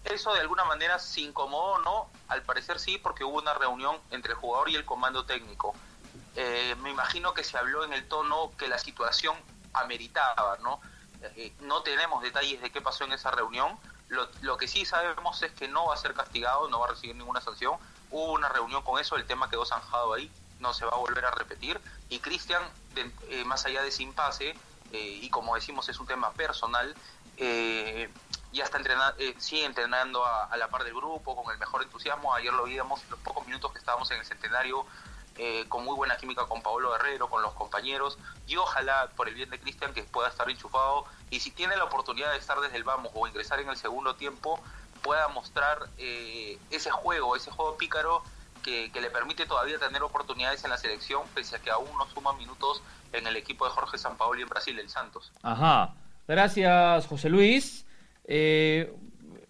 Eso 0.04 0.34
de 0.34 0.42
alguna 0.42 0.66
manera 0.66 1.00
se 1.00 1.22
incomodó 1.22 1.78
no, 1.80 2.10
al 2.28 2.42
parecer 2.42 2.80
sí, 2.80 2.98
porque 2.98 3.24
hubo 3.24 3.38
una 3.38 3.54
reunión 3.54 3.98
entre 4.12 4.34
el 4.34 4.38
jugador 4.38 4.70
y 4.70 4.76
el 4.76 4.86
comando 4.86 5.26
técnico. 5.26 5.74
Eh, 6.42 6.76
me 6.82 6.92
imagino 6.92 7.34
que 7.34 7.44
se 7.44 7.58
habló 7.58 7.84
en 7.84 7.92
el 7.92 8.08
tono 8.08 8.52
que 8.58 8.70
la 8.70 8.78
situación 8.78 9.36
ameritaba, 9.74 10.58
¿no? 10.62 10.80
Eh, 11.36 11.54
no 11.62 11.84
tenemos 11.84 12.24
detalles 12.24 12.62
de 12.62 12.72
qué 12.72 12.80
pasó 12.82 13.04
en 13.04 13.12
esa 13.12 13.30
reunión. 13.32 13.78
Lo, 14.08 14.58
que 14.58 14.68
sí 14.68 14.86
sabemos 14.86 15.44
es 15.44 15.52
que 15.52 15.68
no 15.68 15.88
va 15.88 15.94
a 15.94 15.98
ser 15.98 16.14
castigado, 16.14 16.70
no 16.70 16.80
va 16.80 16.88
a 16.88 16.90
recibir 16.92 17.16
ninguna 17.16 17.42
sanción. 17.42 17.76
Hubo 18.10 18.32
una 18.32 18.50
reunión 18.50 18.82
con 18.84 19.00
eso, 19.00 19.18
el 19.18 19.26
tema 19.26 19.50
quedó 19.50 19.66
zanjado 19.66 20.14
ahí 20.14 20.32
no 20.60 20.74
se 20.74 20.86
va 20.86 20.92
a 20.92 20.98
volver 20.98 21.26
a 21.26 21.32
repetir. 21.32 21.80
Y 22.10 22.20
Cristian, 22.20 22.62
eh, 22.96 23.44
más 23.46 23.66
allá 23.66 23.82
de 23.82 23.90
ese 23.90 24.04
impasse, 24.04 24.56
eh, 24.92 25.20
y 25.22 25.30
como 25.30 25.56
decimos 25.56 25.88
es 25.90 26.00
un 26.00 26.08
tema 26.08 26.32
personal, 26.34 26.96
eh, 27.38 28.10
ya 28.52 28.64
está 28.64 28.78
entrenando, 28.78 29.16
sigue 29.38 29.66
entrenando 29.66 30.26
a, 30.26 30.56
la 30.58 30.68
par 30.70 30.84
del 30.84 30.94
grupo 30.94 31.36
con 31.36 31.52
el 31.54 31.60
mejor 31.60 31.84
entusiasmo. 31.84 32.34
Ayer 32.34 32.52
lo 32.54 32.64
vimos 32.64 33.02
los 33.10 33.20
pocos 33.20 33.46
minutos 33.46 33.72
que 33.72 33.80
estábamos 33.80 34.10
en 34.12 34.20
el 34.20 34.26
centenario. 34.26 34.86
Con 35.70 35.86
muy 35.86 35.96
buena 35.96 36.18
química 36.18 36.46
con 36.48 36.62
Pablo 36.62 36.92
Guerrero, 36.92 37.30
con 37.30 37.42
los 37.42 37.54
compañeros, 37.54 38.18
y 38.48 38.58
ojalá, 38.58 39.10
por 39.16 39.28
el 39.30 39.36
bien 39.36 39.50
de 39.50 39.60
Cristian, 39.60 39.94
que 39.94 40.04
pueda 40.04 40.28
estar 40.28 40.50
enchufado, 40.50 41.06
y 41.30 41.40
si 41.40 41.52
tiene 41.52 41.78
la 41.78 41.86
oportunidad 41.86 42.32
de 42.32 42.38
estar 42.38 42.60
desde 42.60 42.78
el 42.78 42.84
vamos 42.84 43.12
o 43.14 43.28
ingresar 43.28 43.60
en 43.60 43.70
el 43.70 43.78
segundo 43.78 44.16
tiempo, 44.16 44.60
pueda 45.02 45.28
mostrar 45.30 45.90
ese 45.98 46.92
juego, 46.92 47.36
ese 47.36 47.52
juego 47.52 47.78
pícaro 47.78 48.22
que, 48.62 48.92
le 49.02 49.10
permite 49.10 49.46
todavía 49.46 49.80
tener 49.80 50.04
oportunidades 50.04 50.64
en 50.64 50.70
la 50.70 50.78
selección, 50.78 51.24
pese 51.34 51.56
a 51.56 51.60
que 51.60 51.72
aún 51.72 51.90
no 51.98 52.08
suma 52.08 52.34
minutos 52.34 52.82
en 53.14 53.26
el 53.28 53.36
equipo 53.36 53.66
de 53.66 53.72
Jorge 53.72 53.98
Sampaoli 53.98 54.42
en 54.42 54.50
Brasil, 54.50 54.78
el 54.80 54.90
Santos. 54.90 55.32
Ajá, 55.42 55.94
gracias 56.28 57.08
José 57.08 57.30
Luis. 57.30 57.86
Eh, 58.26 58.94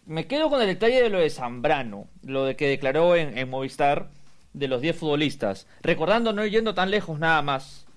me 0.05 0.27
quedo 0.27 0.49
con 0.49 0.61
el 0.61 0.67
detalle 0.67 1.01
de 1.01 1.09
lo 1.09 1.19
de 1.19 1.29
Zambrano, 1.29 2.07
lo 2.23 2.45
de 2.45 2.55
que 2.55 2.67
declaró 2.67 3.15
en, 3.15 3.49
Movistar 3.49 4.09
de 4.59 4.67
los 4.67 4.81
10 4.81 4.97
futbolistas. 4.97 5.65
Recordando, 5.81 6.33
no 6.33 6.45
yendo 6.45 6.73
tan 6.73 6.91
lejos 6.91 7.17
nada 7.17 7.41
más, 7.41 7.87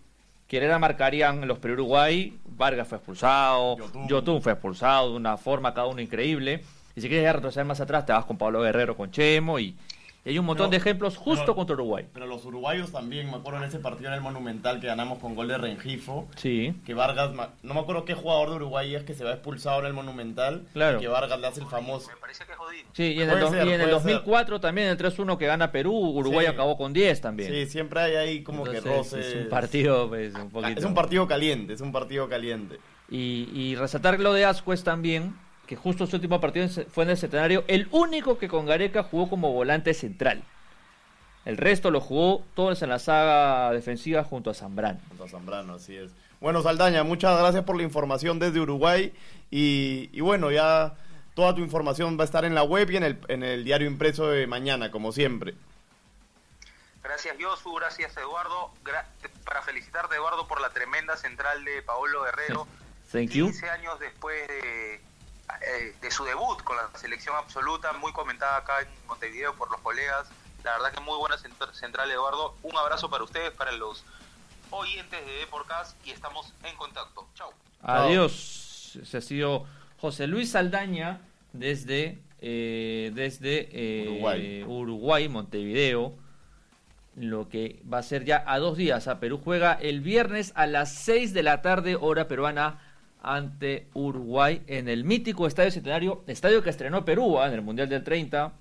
que 0.47 0.59
era 0.59 0.79
marcarían 0.79 1.47
los 1.49 1.59
Perú-Uruguay, 1.59 2.39
Vargas 2.45 2.89
fue 2.89 2.99
expulsado, 2.99 3.77
Yotun. 4.07 4.41
fue 4.41 4.53
expulsado 4.53 5.11
de 5.11 5.17
una 5.17 5.37
forma 5.37 5.75
cada 5.75 5.89
uno 5.89 6.01
increíble. 6.01 6.63
Y 6.95 7.01
si 7.01 7.09
quieres 7.09 7.33
retroceder 7.33 7.67
más 7.67 7.81
atrás, 7.81 8.07
te 8.07 8.13
vas 8.13 8.27
con 8.27 8.37
Pablo 8.37 8.61
Guerrero, 8.61 8.97
con 8.97 9.11
Chemo 9.11 9.59
y, 9.59 9.75
Y 10.25 10.29
hay 10.31 10.39
un 10.39 10.45
montón 10.47 10.67
Pero- 10.71 10.71
de 10.71 10.77
ejemplos 10.77 11.17
justo 11.17 11.43
pero- 11.47 11.55
contra 11.57 11.75
Uruguay. 11.75 12.07
Pero 12.15 12.27
los 12.27 12.45
uruguayos 12.45 12.93
también, 12.93 13.29
me 13.29 13.39
acuerdo 13.39 13.59
en 13.59 13.65
ese 13.69 13.81
partido 13.81 14.09
en 14.11 14.15
el 14.15 14.21
Monumental 14.21 14.79
que 14.81 14.87
ganamos 14.87 15.19
con 15.19 15.35
gol 15.35 15.49
de 15.49 15.59
Rengifo, 15.59 16.29
Sí. 16.37 16.75
que 16.87 16.95
Vargas, 16.95 17.33
no 17.63 17.75
me 17.75 17.81
acuerdo 17.81 18.05
qué 18.05 18.15
jugador 18.15 18.51
de 18.51 18.55
Uruguay 18.57 18.95
es 18.95 19.03
que 19.03 19.15
se 19.15 19.25
va 19.25 19.33
expulsado 19.33 19.81
en 19.81 19.87
el 19.87 19.93
Monumental, 19.95 20.63
Claro. 20.75 20.99
y 20.99 21.01
que 21.01 21.09
Vargas 21.09 21.41
le 21.41 21.47
hace 21.49 21.61
el 21.61 21.67
famoso... 21.67 22.09
Me 22.09 22.17
parece 22.21 22.45
que 22.47 22.53
es 22.53 22.59
jodido. 22.59 22.85
Sí, 22.93 23.03
y 23.15 23.21
en 23.23 23.31
el, 23.31 23.41
dos- 23.41 23.51
ser, 23.51 23.67
y 23.67 23.71
en 23.73 23.81
el 23.81 23.81
puede 23.89 24.01
ser. 24.01 24.13
2004 24.13 24.61
también 24.61 24.87
el 24.89 24.97
3-1 24.97 25.37
que 25.39 25.47
gana 25.47 25.73
Perú, 25.73 25.93
Uruguay 25.93 26.47
Sí. 26.47 26.53
acabó 26.53 26.77
con 26.77 26.93
10 26.93 27.21
también. 27.21 27.51
Sí, 27.53 27.67
siempre 27.67 28.01
hay 28.01 28.15
ahí 28.15 28.43
como 28.45 28.63
que 28.63 28.81
roces. 28.81 29.27
Es 29.27 29.35
un 29.43 29.49
partido, 29.49 30.09
pues, 30.09 30.35
un 30.37 30.51
poquito. 30.51 30.79
Es 30.79 30.85
un 30.87 30.95
partido 30.95 31.27
caliente, 31.27 31.73
es 31.73 31.81
un 31.81 31.91
partido 31.91 32.29
caliente. 32.29 32.79
Y, 33.11 33.49
y 33.53 33.75
resaltar 33.75 34.21
lo 34.21 34.33
de 34.33 34.45
Ascuez 34.45 34.85
también, 34.85 35.35
que 35.73 35.77
justo 35.77 36.07
su 36.07 36.17
último 36.17 36.39
partido 36.39 36.69
fue 36.91 37.05
en 37.05 37.11
el 37.11 37.17
centenario, 37.17 37.65
el 37.67 37.89
único 37.93 38.37
que 38.37 38.47
con 38.47 38.67
Gareca 38.67 39.05
jugó 39.05 39.31
como 39.31 39.53
volante 39.55 39.95
central. 39.95 40.43
El 41.47 41.57
resto 41.57 41.91
lo 41.91 41.99
jugó 41.99 42.45
todos 42.55 42.83
en 42.83 42.91
la 42.91 42.99
saga 42.99 43.71
defensiva 43.73 44.23
junto 44.23 44.51
a 44.51 44.55
Zambrano. 44.55 45.01
Contra 45.09 45.29
Zambrano, 45.29 45.75
así 45.77 45.97
es. 45.97 46.13
Bueno, 46.41 46.61
Saldaña, 46.61 47.05
muchas 47.05 47.39
gracias 47.39 47.65
por 47.65 47.77
la 47.79 47.85
información 47.85 48.39
desde 48.39 48.61
Uruguay. 48.61 49.15
Y, 49.51 50.11
y 50.13 50.21
bueno, 50.21 50.51
ya 50.51 50.93
toda 51.35 51.55
tu 51.55 51.63
información 51.63 52.19
va 52.19 52.23
a 52.23 52.27
estar 52.27 52.45
en 52.45 52.55
la 52.55 52.65
web 52.65 52.91
y 52.91 52.97
en 52.99 53.05
el, 53.05 53.19
en 53.29 53.43
el 53.43 53.65
diario 53.65 53.87
impreso 53.89 54.27
de 54.29 54.47
mañana, 54.47 54.91
como 54.91 55.11
siempre. 55.11 55.55
Gracias 57.03 57.35
Josu, 57.41 57.73
gracias 57.77 58.15
Eduardo. 58.19 58.73
Gra- 58.85 59.07
para 59.47 59.63
felicitarte 59.63 60.17
Eduardo 60.17 60.47
por 60.47 60.61
la 60.61 60.69
tremenda 60.69 61.17
central 61.17 61.65
de 61.65 61.81
Paolo 61.83 62.25
Guerrero. 62.25 62.67
Thank 63.11 63.31
you. 63.31 63.47
15 63.47 63.69
años 63.71 63.99
después 64.01 64.47
de, 64.49 65.01
eh, 65.61 65.95
de 66.01 66.11
su 66.11 66.25
debut 66.25 66.63
con 66.63 66.77
la 66.77 66.89
selección 66.99 67.37
absoluta, 67.37 67.93
muy 67.95 68.13
comentada 68.13 68.57
acá 68.59 68.81
en 68.81 68.89
Montevideo 69.07 69.55
por 69.55 69.71
los 69.71 69.81
colegas. 69.81 70.29
La 70.65 70.73
verdad 70.73 70.93
que 70.93 71.01
muy 71.01 71.17
buena 71.19 71.37
cent- 71.37 71.73
central 71.73 72.11
Eduardo. 72.11 72.57
Un 72.63 72.77
abrazo 72.77 73.11
para 73.11 73.25
ustedes, 73.25 73.51
para 73.53 73.73
los 73.73 74.05
oyentes 74.71 75.25
de 75.27 75.33
Deporcast 75.41 75.97
y 76.07 76.11
estamos 76.11 76.53
en 76.65 76.77
contacto. 76.77 77.27
Chau. 77.35 77.51
Adiós. 77.83 78.99
Ese 79.03 79.19
ha 79.19 79.21
sido 79.21 79.67
José 80.01 80.27
Luis 80.27 80.53
Saldaña 80.53 81.21
desde, 81.53 82.19
eh, 82.41 83.11
desde 83.15 83.69
eh, 83.73 84.09
Uruguay. 84.09 84.63
Uruguay, 84.65 85.29
Montevideo. 85.29 86.15
Lo 87.17 87.49
que 87.51 87.83
va 87.93 87.99
a 87.99 88.03
ser 88.03 88.25
ya 88.25 88.43
a 88.47 88.59
dos 88.59 88.77
días. 88.79 89.07
A 89.09 89.21
Perú 89.21 89.39
juega 89.43 89.75
el 89.75 90.01
viernes 90.01 90.53
a 90.55 90.67
las 90.67 90.95
6 90.95 91.35
de 91.35 91.43
la 91.43 91.61
tarde, 91.61 91.95
hora 92.01 92.27
peruana, 92.27 92.81
ante 93.23 93.87
Uruguay 93.95 94.63
en 94.67 94.89
el 94.89 95.05
mítico 95.05 95.47
Estadio 95.47 95.71
Centenario, 95.71 96.23
estadio 96.27 96.63
que 96.63 96.71
estrenó 96.71 97.05
Perú 97.05 97.39
ah, 97.41 97.47
en 97.49 97.55
el 97.55 97.63
Mundial 97.63 97.89
del 97.89 98.03
30, 98.05 98.53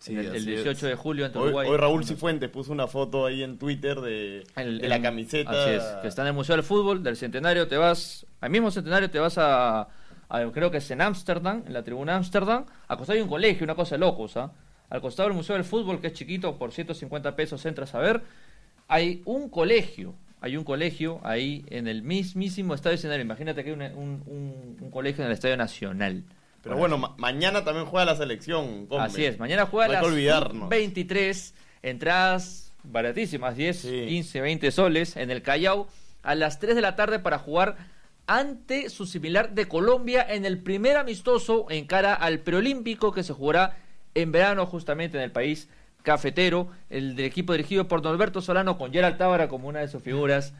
Sí, 0.00 0.12
en 0.12 0.20
el, 0.20 0.26
el 0.26 0.36
así 0.36 0.46
18 0.46 0.70
es. 0.70 0.80
de 0.82 0.94
julio 0.94 1.26
ante 1.26 1.38
Hoy, 1.38 1.46
Uruguay. 1.46 1.68
hoy 1.68 1.76
Raúl 1.76 2.04
Cifuentes 2.04 2.48
puso 2.50 2.72
una 2.72 2.86
foto 2.86 3.26
ahí 3.26 3.42
en 3.42 3.58
Twitter 3.58 4.00
de, 4.00 4.44
El- 4.56 4.78
de 4.78 4.88
la 4.88 5.02
camiseta. 5.02 5.50
Así 5.50 5.70
es, 5.72 5.82
que 6.02 6.08
está 6.08 6.22
en 6.22 6.28
el 6.28 6.34
Museo 6.34 6.54
del 6.56 6.64
Fútbol 6.64 7.02
del 7.02 7.16
Centenario, 7.16 7.66
te 7.66 7.76
vas, 7.76 8.24
al 8.40 8.50
mismo 8.50 8.70
Centenario 8.70 9.10
te 9.10 9.18
vas 9.18 9.38
a, 9.38 9.88
a- 10.28 10.50
creo 10.52 10.70
que 10.70 10.76
es 10.78 10.90
en 10.92 11.00
Ámsterdam, 11.02 11.64
en 11.66 11.72
la 11.72 11.82
tribuna 11.82 12.14
Ámsterdam, 12.16 12.64
al 12.86 12.96
costado 12.96 13.16
hay 13.16 13.22
un 13.22 13.28
colegio, 13.28 13.64
una 13.64 13.74
cosa 13.74 13.96
de 13.96 13.98
locos, 13.98 14.36
¿ah? 14.36 14.52
Al 14.88 15.00
costado 15.02 15.28
del 15.28 15.36
Museo 15.36 15.54
del 15.56 15.64
Fútbol, 15.64 16.00
que 16.00 16.06
es 16.06 16.12
chiquito, 16.14 16.56
por 16.56 16.70
150 16.72 17.34
pesos 17.36 17.66
entras 17.66 17.92
a 17.94 17.98
ver, 17.98 18.22
hay 18.86 19.20
un 19.26 19.48
colegio, 19.50 20.14
hay 20.40 20.56
un 20.56 20.64
colegio 20.64 21.20
ahí 21.24 21.64
en 21.68 21.88
el 21.88 22.02
mismísimo 22.02 22.74
Estadio 22.74 22.96
Centenario, 22.96 23.24
imagínate 23.24 23.62
que 23.64 23.70
hay 23.70 23.74
una- 23.76 23.88
un, 23.94 24.22
un- 24.26 24.76
un 24.80 24.90
colegio 24.90 25.22
en 25.24 25.28
el 25.28 25.34
Estadio 25.34 25.56
Nacional. 25.56 26.24
Pero 26.62 26.76
bueno, 26.76 26.98
ma- 26.98 27.14
mañana 27.18 27.64
también 27.64 27.86
juega 27.86 28.04
la 28.04 28.16
selección. 28.16 28.88
Así 28.98 29.24
es, 29.24 29.38
mañana 29.38 29.66
juega 29.66 29.86
No 29.88 29.92
las 29.94 30.04
olvidarnos. 30.04 30.68
23, 30.68 31.54
entradas 31.82 32.72
baratísimas, 32.84 33.56
10, 33.56 33.76
Sí. 33.78 34.04
15, 34.08 34.40
20 34.40 34.70
soles 34.70 35.16
en 35.16 35.30
el 35.30 35.42
Callao 35.42 35.88
a 36.22 36.34
las 36.34 36.58
3 36.58 36.74
de 36.74 36.80
la 36.82 36.94
tarde 36.96 37.18
para 37.18 37.38
jugar 37.38 37.76
ante 38.26 38.90
su 38.90 39.06
similar 39.06 39.54
de 39.54 39.66
Colombia 39.66 40.24
en 40.28 40.44
el 40.44 40.58
primer 40.58 40.96
amistoso 40.96 41.66
en 41.70 41.86
cara 41.86 42.14
al 42.14 42.40
preolímpico 42.40 43.12
que 43.12 43.22
se 43.22 43.32
jugará 43.32 43.76
en 44.14 44.32
verano 44.32 44.66
justamente 44.66 45.16
en 45.16 45.22
el 45.24 45.32
país 45.32 45.68
cafetero, 46.08 46.68
el 46.88 47.16
del 47.16 47.26
equipo 47.26 47.52
dirigido 47.52 47.86
por 47.86 48.02
Norberto 48.02 48.40
Solano 48.40 48.78
con 48.78 48.90
Gerald 48.92 49.18
Tábara 49.18 49.48
como 49.48 49.68
una 49.68 49.80
de 49.80 49.88
sus 49.88 50.02
figuras 50.02 50.54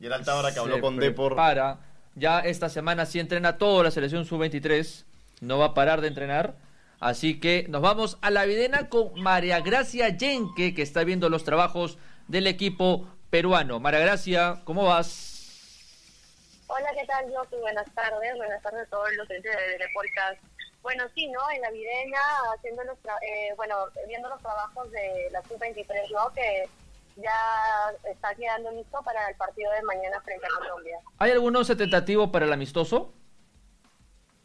Y 0.00 0.06
el 0.06 0.12
Altábara 0.14 0.52
que 0.52 0.60
habló 0.60 0.80
con 0.80 0.96
Depor. 0.96 1.32
prepara. 1.32 1.78
Ya 2.14 2.40
esta 2.40 2.70
semana 2.70 3.04
sí 3.04 3.20
entrena 3.20 3.58
toda 3.58 3.84
la 3.84 3.90
selección 3.90 4.24
sub-23. 4.24 5.04
No 5.42 5.58
va 5.58 5.66
a 5.66 5.74
parar 5.74 6.00
de 6.00 6.08
entrenar. 6.08 6.54
Así 7.00 7.38
que 7.38 7.66
nos 7.68 7.82
vamos 7.82 8.16
a 8.22 8.30
la 8.30 8.46
videna 8.46 8.88
con 8.88 9.20
María 9.20 9.60
Gracia 9.60 10.08
Yenque, 10.08 10.72
que 10.72 10.82
está 10.82 11.04
viendo 11.04 11.28
los 11.28 11.44
trabajos 11.44 11.98
del 12.28 12.46
equipo 12.46 13.06
peruano. 13.28 13.78
María 13.78 14.00
Gracia, 14.00 14.62
¿cómo 14.64 14.84
vas? 14.84 15.28
Hola, 16.68 16.88
¿qué 16.98 17.04
tal, 17.06 17.24
Josu? 17.34 17.56
Buenas 17.60 17.86
tardes. 17.94 18.36
Buenas 18.36 18.62
tardes 18.62 18.86
a 18.86 18.90
todos 18.90 19.08
los 19.18 19.28
oyentes 19.28 19.52
de, 19.52 19.84
de 19.84 19.90
podcast. 19.92 20.51
Bueno, 20.82 21.04
sí, 21.14 21.28
¿no? 21.28 21.38
En 21.54 21.60
la 21.62 21.70
Videna, 21.70 22.18
haciendo 22.56 22.82
los 22.84 22.98
tra- 23.02 23.18
eh, 23.22 23.52
bueno, 23.56 23.76
viendo 24.08 24.28
los 24.28 24.40
trabajos 24.40 24.90
de 24.90 25.28
la 25.30 25.40
Sub-23, 25.42 26.10
¿no? 26.12 26.32
Que 26.34 26.68
ya 27.16 27.92
está 28.10 28.34
quedando 28.34 28.70
listo 28.72 29.00
para 29.02 29.28
el 29.28 29.36
partido 29.36 29.70
de 29.72 29.82
mañana 29.82 30.20
frente 30.22 30.46
a 30.46 30.58
Colombia. 30.58 30.98
¿Hay 31.18 31.30
algún 31.30 31.54
once 31.54 31.76
tentativo 31.76 32.32
para 32.32 32.46
el 32.46 32.52
amistoso? 32.52 33.12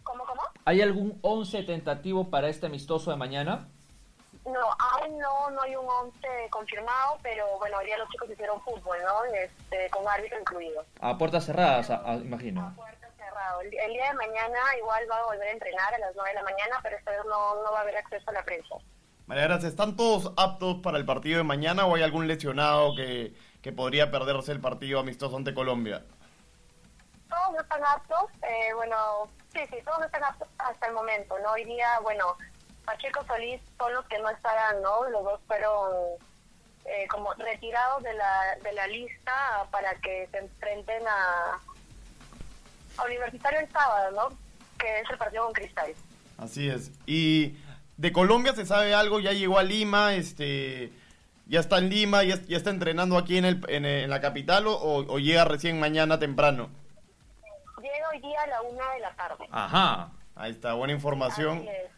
¿Cómo, 0.03 0.25
cómo? 0.25 0.41
¿Hay 0.65 0.81
algún 0.81 1.17
once 1.21 1.63
tentativo 1.63 2.29
para 2.29 2.49
este 2.49 2.67
amistoso 2.67 3.09
de 3.11 3.17
mañana? 3.17 3.67
No, 4.45 4.59
aún 4.79 5.17
no, 5.17 5.49
no 5.49 5.61
hay 5.63 5.75
un 5.75 5.85
11 5.85 6.27
confirmado, 6.49 7.17
pero 7.21 7.45
bueno, 7.57 7.77
hoy 7.79 7.85
día 7.87 7.97
los 7.97 8.07
chicos 8.09 8.29
hicieron 8.29 8.61
fútbol, 8.61 8.97
¿no? 9.03 9.25
Este, 9.33 9.89
con 9.89 10.07
árbitro 10.07 10.39
incluido. 10.39 10.85
A 11.01 11.17
puertas 11.17 11.45
cerradas, 11.45 11.89
a- 11.89 12.01
a- 12.09 12.15
imagino. 12.15 12.71
Puerta 12.77 13.06
cerrado. 13.37 13.61
El, 13.61 13.73
el 13.73 13.93
día 13.93 14.07
de 14.09 14.13
mañana 14.13 14.59
igual 14.77 15.05
va 15.09 15.17
a 15.17 15.25
volver 15.25 15.47
a 15.47 15.51
entrenar 15.51 15.93
a 15.93 15.99
las 15.99 16.15
9 16.15 16.29
de 16.29 16.35
la 16.35 16.43
mañana, 16.43 16.79
pero 16.83 16.97
esta 16.97 17.11
vez 17.11 17.21
no, 17.25 17.63
no 17.63 17.71
va 17.71 17.79
a 17.79 17.81
haber 17.81 17.97
acceso 17.97 18.29
a 18.29 18.33
la 18.33 18.43
prensa. 18.43 18.75
María 19.25 19.43
Gracia, 19.43 19.69
¿están 19.69 19.95
todos 19.97 20.31
aptos 20.37 20.77
para 20.81 20.97
el 20.97 21.05
partido 21.05 21.37
de 21.37 21.43
mañana 21.43 21.85
o 21.85 21.95
hay 21.95 22.03
algún 22.03 22.27
lesionado 22.27 22.95
que, 22.95 23.33
que 23.61 23.73
podría 23.73 24.09
perderse 24.09 24.53
el 24.53 24.61
partido 24.61 24.99
amistoso 24.99 25.35
ante 25.35 25.53
Colombia? 25.53 26.03
Todos 27.29 27.61
están 27.61 27.83
aptos, 27.83 28.23
eh, 28.41 28.73
bueno, 28.73 29.27
sí, 29.53 29.59
sí, 29.69 29.77
todos 29.83 30.05
están 30.05 30.23
aptos 30.23 30.47
hasta 30.59 30.87
el 30.87 30.93
momento, 30.93 31.37
¿no? 31.39 31.51
Hoy 31.51 31.65
día, 31.65 31.99
bueno, 32.03 32.37
Pacheco 32.85 33.25
Solís 33.25 33.61
son 33.77 33.93
los 33.93 34.05
que 34.05 34.17
no 34.19 34.29
estarán, 34.29 34.81
¿no? 34.81 35.09
Los 35.09 35.23
dos 35.25 35.41
fueron 35.45 35.91
eh, 36.85 37.05
como 37.09 37.33
retirados 37.33 38.01
de 38.03 38.13
la, 38.13 38.55
de 38.63 38.71
la 38.71 38.87
lista 38.87 39.67
para 39.71 39.93
que 39.95 40.29
se 40.31 40.37
enfrenten 40.37 41.05
a, 41.05 41.59
a 42.97 43.03
Universitario 43.05 43.59
el 43.59 43.69
sábado, 43.71 44.11
¿no? 44.29 44.37
Que 44.77 44.99
es 45.01 45.09
el 45.09 45.17
partido 45.17 45.45
con 45.45 45.53
Cristal. 45.53 45.93
Así 46.37 46.69
es. 46.69 46.91
Y 47.05 47.57
de 47.97 48.11
Colombia 48.11 48.53
se 48.53 48.65
sabe 48.65 48.93
algo, 48.93 49.19
ya 49.19 49.31
llegó 49.33 49.57
a 49.57 49.63
Lima, 49.63 50.13
este, 50.13 50.91
ya 51.47 51.59
está 51.59 51.79
en 51.79 51.89
Lima, 51.89 52.23
ya, 52.23 52.35
ya 52.47 52.57
está 52.57 52.69
entrenando 52.69 53.17
aquí 53.17 53.37
en, 53.37 53.45
el, 53.45 53.65
en, 53.69 53.85
en 53.85 54.09
la 54.09 54.21
capital 54.21 54.67
o, 54.67 54.73
o 54.75 55.19
llega 55.19 55.45
recién 55.45 55.79
mañana 55.79 56.19
temprano. 56.19 56.69
Llega 57.81 58.09
hoy 58.09 58.19
día 58.19 58.41
a 58.43 58.47
la 58.47 58.61
una 58.61 58.91
de 58.93 58.99
la 58.99 59.11
tarde. 59.15 59.47
Ajá. 59.51 60.09
Ahí 60.35 60.51
está, 60.51 60.73
buena 60.73 60.93
información. 60.93 61.57
Así 61.59 61.67
es. 61.69 61.91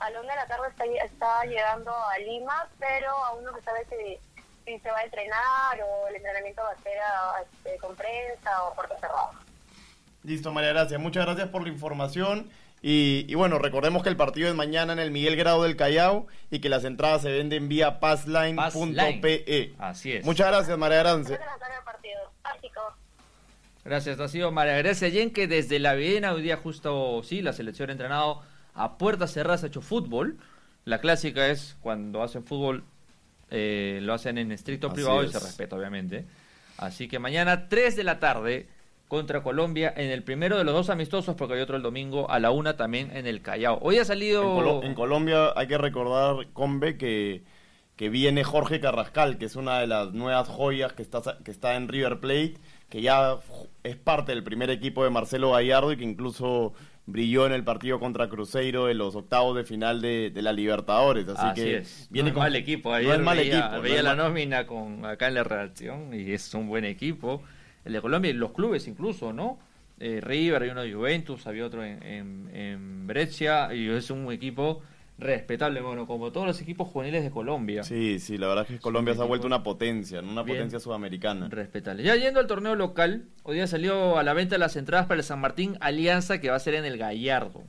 A 0.00 0.10
la 0.10 0.20
una 0.20 0.30
de 0.34 0.36
la 0.36 0.46
tarde 0.46 0.68
está, 0.68 0.84
está 0.84 1.44
llegando 1.44 1.92
a 1.92 2.18
Lima, 2.18 2.68
pero 2.78 3.10
aún 3.24 3.44
no 3.44 3.52
se 3.54 3.62
sabe 3.62 3.86
si, 3.88 4.18
si 4.64 4.78
se 4.78 4.90
va 4.90 4.98
a 4.98 5.04
entrenar 5.04 5.80
o 5.84 6.06
el 6.08 6.16
entrenamiento 6.16 6.62
va 6.62 6.70
a 6.72 6.82
ser 6.82 6.98
a- 7.00 7.42
este, 7.42 7.78
con 7.78 7.96
prensa 7.96 8.64
o 8.64 8.74
puerta 8.74 8.94
cerrada. 9.00 9.30
Listo, 10.24 10.52
María 10.52 10.70
Gracia, 10.70 10.98
muchas 10.98 11.26
gracias 11.26 11.48
por 11.48 11.62
la 11.62 11.68
información. 11.68 12.48
Y, 12.80 13.24
y 13.28 13.34
bueno, 13.34 13.58
recordemos 13.58 14.02
que 14.02 14.08
el 14.08 14.16
partido 14.16 14.48
es 14.48 14.54
mañana 14.54 14.92
en 14.92 14.98
el 14.98 15.10
Miguel 15.10 15.36
Grado 15.36 15.62
del 15.62 15.76
Callao 15.76 16.26
y 16.50 16.58
que 16.58 16.68
las 16.68 16.84
entradas 16.84 17.22
se 17.22 17.30
venden 17.30 17.68
vía 17.68 18.00
passline.pe. 18.00 19.74
Así 19.78 20.12
es. 20.12 20.24
Muchas 20.24 20.48
gracias, 20.48 20.76
María 20.76 20.98
Gracia. 20.98 21.40
Gracias, 23.84 24.18
ha 24.18 24.28
sido 24.28 24.50
María 24.50 24.78
Grecia 24.78 25.08
Yenque 25.08 25.46
desde 25.46 25.78
la 25.78 25.92
Viena. 25.94 26.32
Hoy 26.32 26.40
día 26.40 26.56
justo, 26.56 27.22
sí, 27.22 27.42
la 27.42 27.52
selección 27.52 27.90
ha 27.90 27.92
entrenado 27.92 28.40
a 28.74 28.96
puertas 28.96 29.32
cerradas, 29.32 29.62
ha 29.62 29.66
hecho 29.66 29.82
fútbol. 29.82 30.38
La 30.86 31.00
clásica 31.00 31.48
es 31.48 31.76
cuando 31.82 32.22
hacen 32.22 32.44
fútbol, 32.44 32.82
eh, 33.50 33.98
lo 34.02 34.14
hacen 34.14 34.38
en 34.38 34.52
estricto 34.52 34.86
Así 34.86 34.94
privado 34.94 35.22
y 35.22 35.28
se 35.30 35.38
respeta, 35.38 35.76
obviamente. 35.76 36.24
Así 36.78 37.08
que 37.08 37.18
mañana, 37.18 37.68
3 37.68 37.94
de 37.94 38.04
la 38.04 38.18
tarde, 38.18 38.68
contra 39.08 39.42
Colombia, 39.42 39.92
en 39.96 40.10
el 40.10 40.22
primero 40.22 40.56
de 40.58 40.64
los 40.64 40.74
dos 40.74 40.90
amistosos, 40.90 41.36
porque 41.36 41.54
hay 41.54 41.60
otro 41.60 41.76
el 41.76 41.82
domingo 41.82 42.30
a 42.30 42.40
la 42.40 42.50
una 42.50 42.76
también 42.76 43.14
en 43.16 43.26
el 43.26 43.42
Callao. 43.42 43.78
Hoy 43.82 43.98
ha 43.98 44.04
salido... 44.04 44.42
En, 44.42 44.64
Colo- 44.64 44.84
en 44.84 44.94
Colombia 44.94 45.52
hay 45.54 45.66
que 45.68 45.78
recordar, 45.78 46.48
Combe, 46.52 46.96
que, 46.96 47.42
que 47.96 48.08
viene 48.08 48.42
Jorge 48.44 48.80
Carrascal, 48.80 49.38
que 49.38 49.44
es 49.44 49.56
una 49.56 49.78
de 49.78 49.86
las 49.86 50.12
nuevas 50.12 50.48
joyas 50.48 50.94
que 50.94 51.02
está, 51.02 51.20
que 51.44 51.50
está 51.50 51.76
en 51.76 51.88
River 51.88 52.18
Plate, 52.18 52.54
que 52.88 53.02
ya 53.02 53.36
es 53.82 53.96
parte 53.96 54.32
del 54.32 54.42
primer 54.42 54.70
equipo 54.70 55.04
de 55.04 55.10
Marcelo 55.10 55.52
Gallardo 55.52 55.92
y 55.92 55.96
que 55.96 56.04
incluso 56.04 56.72
brilló 57.06 57.44
en 57.44 57.52
el 57.52 57.62
partido 57.64 58.00
contra 58.00 58.28
Cruzeiro 58.30 58.88
en 58.88 58.96
los 58.96 59.14
octavos 59.14 59.54
de 59.54 59.64
final 59.64 60.00
de, 60.00 60.32
la 60.36 60.52
Libertadores. 60.52 61.28
Así, 61.28 61.60
que 61.60 61.76
es. 61.78 62.08
viene 62.10 62.32
con 62.32 62.42
mal 62.42 62.56
equipo. 62.56 62.92
Ayer 62.92 63.18
mal 63.20 63.36
veía, 63.36 63.58
equipo. 63.58 63.82
Veía 63.82 64.02
la 64.02 64.16
nómina 64.16 64.66
con 64.66 65.04
acá 65.04 65.28
en 65.28 65.34
la 65.34 65.44
redacción 65.44 66.14
y 66.14 66.32
es 66.32 66.54
un 66.54 66.66
buen 66.66 66.84
equipo. 66.86 67.42
El 67.84 67.92
de 67.92 68.00
Colombia 68.00 68.30
y 68.30 68.34
los 68.34 68.52
clubes 68.52 68.88
incluso, 68.88 69.32
¿no? 69.32 69.58
Eh, 70.00 70.20
River, 70.22 70.62
hay 70.62 70.70
uno 70.70 70.82
de 70.82 70.92
Juventus, 70.92 71.46
había 71.46 71.66
otro 71.66 71.84
en, 71.84 72.02
en, 72.02 72.50
en 72.54 73.06
Brescia 73.06 73.72
y 73.74 73.88
es 73.88 74.10
un 74.10 74.32
equipo 74.32 74.82
respetable, 75.18 75.80
bueno, 75.80 76.06
como 76.06 76.32
todos 76.32 76.46
los 76.46 76.60
equipos 76.60 76.88
juveniles 76.88 77.22
de 77.22 77.30
Colombia. 77.30 77.84
Sí, 77.84 78.18
sí, 78.18 78.36
la 78.36 78.48
verdad 78.48 78.66
es 78.68 78.76
que 78.76 78.80
Colombia 78.80 79.14
se 79.14 79.22
ha 79.22 79.24
vuelto 79.24 79.46
una 79.46 79.62
potencia, 79.62 80.20
una 80.20 80.44
potencia 80.44 80.80
sudamericana. 80.80 81.48
Respetable. 81.48 82.02
Ya 82.02 82.16
yendo 82.16 82.40
al 82.40 82.46
torneo 82.46 82.74
local, 82.74 83.26
hoy 83.44 83.56
día 83.56 83.66
salió 83.66 84.18
a 84.18 84.22
la 84.24 84.34
venta 84.34 84.58
las 84.58 84.76
entradas 84.76 85.06
para 85.06 85.18
el 85.18 85.24
San 85.24 85.40
Martín 85.40 85.76
Alianza 85.80 86.40
que 86.40 86.50
va 86.50 86.56
a 86.56 86.60
ser 86.60 86.74
en 86.74 86.84
el 86.84 86.98
Gallardo. 86.98 87.62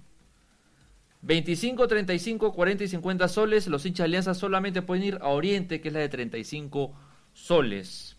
25, 1.21 1.87
35, 1.87 2.53
40 2.53 2.83
y 2.83 2.87
50 2.87 3.27
soles. 3.27 3.67
Los 3.67 3.85
hinchas 3.85 4.03
de 4.03 4.05
Alianza 4.05 4.33
solamente 4.33 4.81
pueden 4.81 5.03
ir 5.03 5.17
a 5.21 5.29
Oriente, 5.29 5.81
que 5.81 5.87
es 5.87 5.93
la 5.93 5.99
de 5.99 6.09
35 6.09 6.93
soles. 7.33 8.14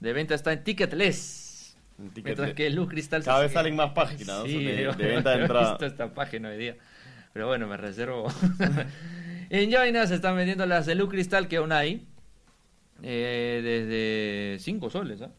De 0.00 0.12
venta 0.12 0.34
está 0.34 0.52
en 0.52 0.64
Ticketless. 0.64 1.76
Mientras 2.24 2.54
que 2.54 2.70
Luz 2.70 2.88
Cristal... 2.88 3.22
Cada 3.22 3.40
vez 3.40 3.52
salen 3.52 3.76
más 3.76 3.92
páginas 3.92 4.44
de, 4.44 4.94
venta 4.96 5.30
de 5.30 5.42
entrada. 5.42 5.70
visto 5.72 5.86
esta 5.86 6.12
página 6.14 6.48
hoy 6.48 6.56
día. 6.56 6.76
Pero 7.32 7.46
bueno, 7.46 7.66
me 7.66 7.76
reservo. 7.76 8.26
en 9.50 9.70
Jaina 9.70 10.06
se 10.06 10.14
están 10.14 10.36
vendiendo 10.36 10.64
las 10.66 10.86
de 10.86 10.94
Luz 10.94 11.10
Cristal 11.10 11.46
que 11.46 11.58
aún 11.58 11.72
hay. 11.72 12.06
Eh, 13.02 13.60
desde 13.62 14.62
5 14.62 14.90
soles, 14.90 15.22
¿ah? 15.22 15.30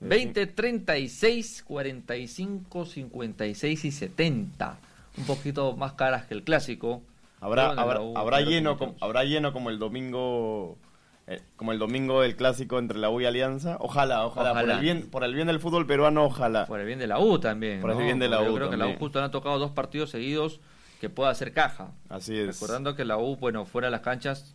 20, 0.00 0.46
36, 0.46 1.62
45, 1.66 2.84
56 2.84 3.84
y 3.84 3.90
70. 3.90 4.78
Un 5.16 5.24
poquito 5.24 5.74
más 5.76 5.94
caras 5.94 6.26
que 6.26 6.34
el 6.34 6.42
clásico. 6.42 7.02
Habrá, 7.40 7.70
habrá, 7.70 8.40
lleno, 8.40 8.76
habrá 9.00 9.24
lleno 9.24 9.52
como 9.52 9.70
el 9.70 9.78
domingo 9.78 10.78
eh, 11.28 11.42
como 11.56 11.72
el 11.72 11.78
domingo 11.78 12.22
del 12.22 12.36
clásico 12.36 12.78
entre 12.78 12.98
la 12.98 13.10
U 13.10 13.20
y 13.20 13.24
Alianza. 13.24 13.78
Ojalá, 13.80 14.24
ojalá, 14.26 14.52
Por, 14.52 14.70
el 14.70 14.78
bien, 14.78 15.10
por 15.10 15.24
el 15.24 15.34
bien 15.34 15.48
del 15.48 15.58
fútbol 15.58 15.86
peruano, 15.86 16.24
ojalá. 16.24 16.66
Por 16.66 16.78
el 16.78 16.86
bien 16.86 17.00
de 17.00 17.08
la 17.08 17.18
U 17.18 17.40
también. 17.40 17.80
Por 17.80 17.90
el 17.90 17.98
bien 17.98 18.18
de 18.20 18.28
la 18.28 18.42
U. 18.42 18.46
Yo 18.46 18.54
creo 18.54 18.70
que 18.70 18.76
la 18.76 18.86
U 18.86 18.96
justo 18.96 19.22
han 19.22 19.30
tocado 19.32 19.58
dos 19.58 19.72
partidos 19.72 20.10
seguidos 20.10 20.60
que 21.00 21.10
pueda 21.10 21.30
hacer 21.30 21.52
caja. 21.52 21.90
Así 22.08 22.36
es. 22.38 22.46
Recordando 22.46 22.94
que 22.94 23.04
la 23.04 23.18
U, 23.18 23.36
bueno, 23.36 23.64
fuera 23.64 23.88
de 23.88 23.92
las 23.92 24.02
canchas, 24.02 24.54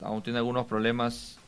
aún 0.00 0.22
tiene 0.22 0.38
algunos 0.38 0.66
problemas 0.66 1.38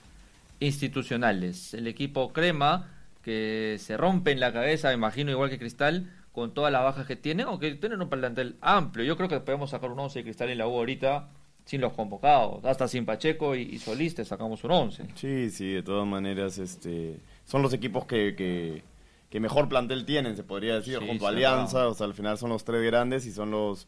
institucionales. 0.59 1.75
El 1.75 1.87
equipo 1.87 2.33
Crema, 2.33 2.89
que 3.23 3.77
se 3.79 3.99
rompe 3.99 4.33
en 4.33 4.41
la 4.41 4.55
cabeza, 4.55 4.89
me 4.89 4.95
imagino, 4.95 5.31
igual 5.31 5.51
que 5.51 5.59
Cristal, 5.59 6.11
con 6.33 6.55
todas 6.55 6.73
las 6.73 6.83
bajas 6.83 7.07
que 7.07 7.17
tiene, 7.17 7.43
aunque 7.43 7.75
tienen 7.75 8.01
un 8.01 8.09
plantel 8.09 8.57
amplio. 8.63 9.05
Yo 9.05 9.19
creo 9.19 9.29
que 9.29 9.39
podemos 9.41 9.71
sacar 9.71 9.91
un 9.91 9.99
11 9.99 10.21
de 10.21 10.25
Cristal 10.25 10.49
en 10.49 10.59
la 10.59 10.67
U 10.67 10.73
ahorita 10.73 11.29
sin 11.65 11.81
los 11.81 11.93
convocados, 11.93 12.65
hasta 12.65 12.89
sin 12.89 13.07
Pacheco 13.07 13.55
y, 13.55 13.79
Soliste 13.79 14.25
sacamos 14.25 14.63
un 14.65 14.73
11. 14.73 15.07
Sí, 15.15 15.51
sí, 15.51 15.73
de 15.73 15.83
todas 15.83 16.07
maneras, 16.07 16.59
este, 16.59 17.19
son 17.45 17.63
los 17.63 17.73
equipos 17.73 18.05
que, 18.05 18.83
que, 19.31 19.41
mejor 19.41 19.69
plantel 19.69 20.05
tienen, 20.05 20.37
se 20.37 20.45
podría 20.45 20.75
decir, 20.75 20.99
junto 20.99 21.27
a 21.27 21.31
Alianza, 21.31 21.89
o 21.89 21.95
sea, 21.95 22.07
al 22.07 22.15
final 22.15 22.37
son 22.37 22.51
los 22.51 22.65
tres 22.65 22.83
grandes 22.83 23.27
y 23.27 23.33
son 23.33 23.51
los 23.51 23.87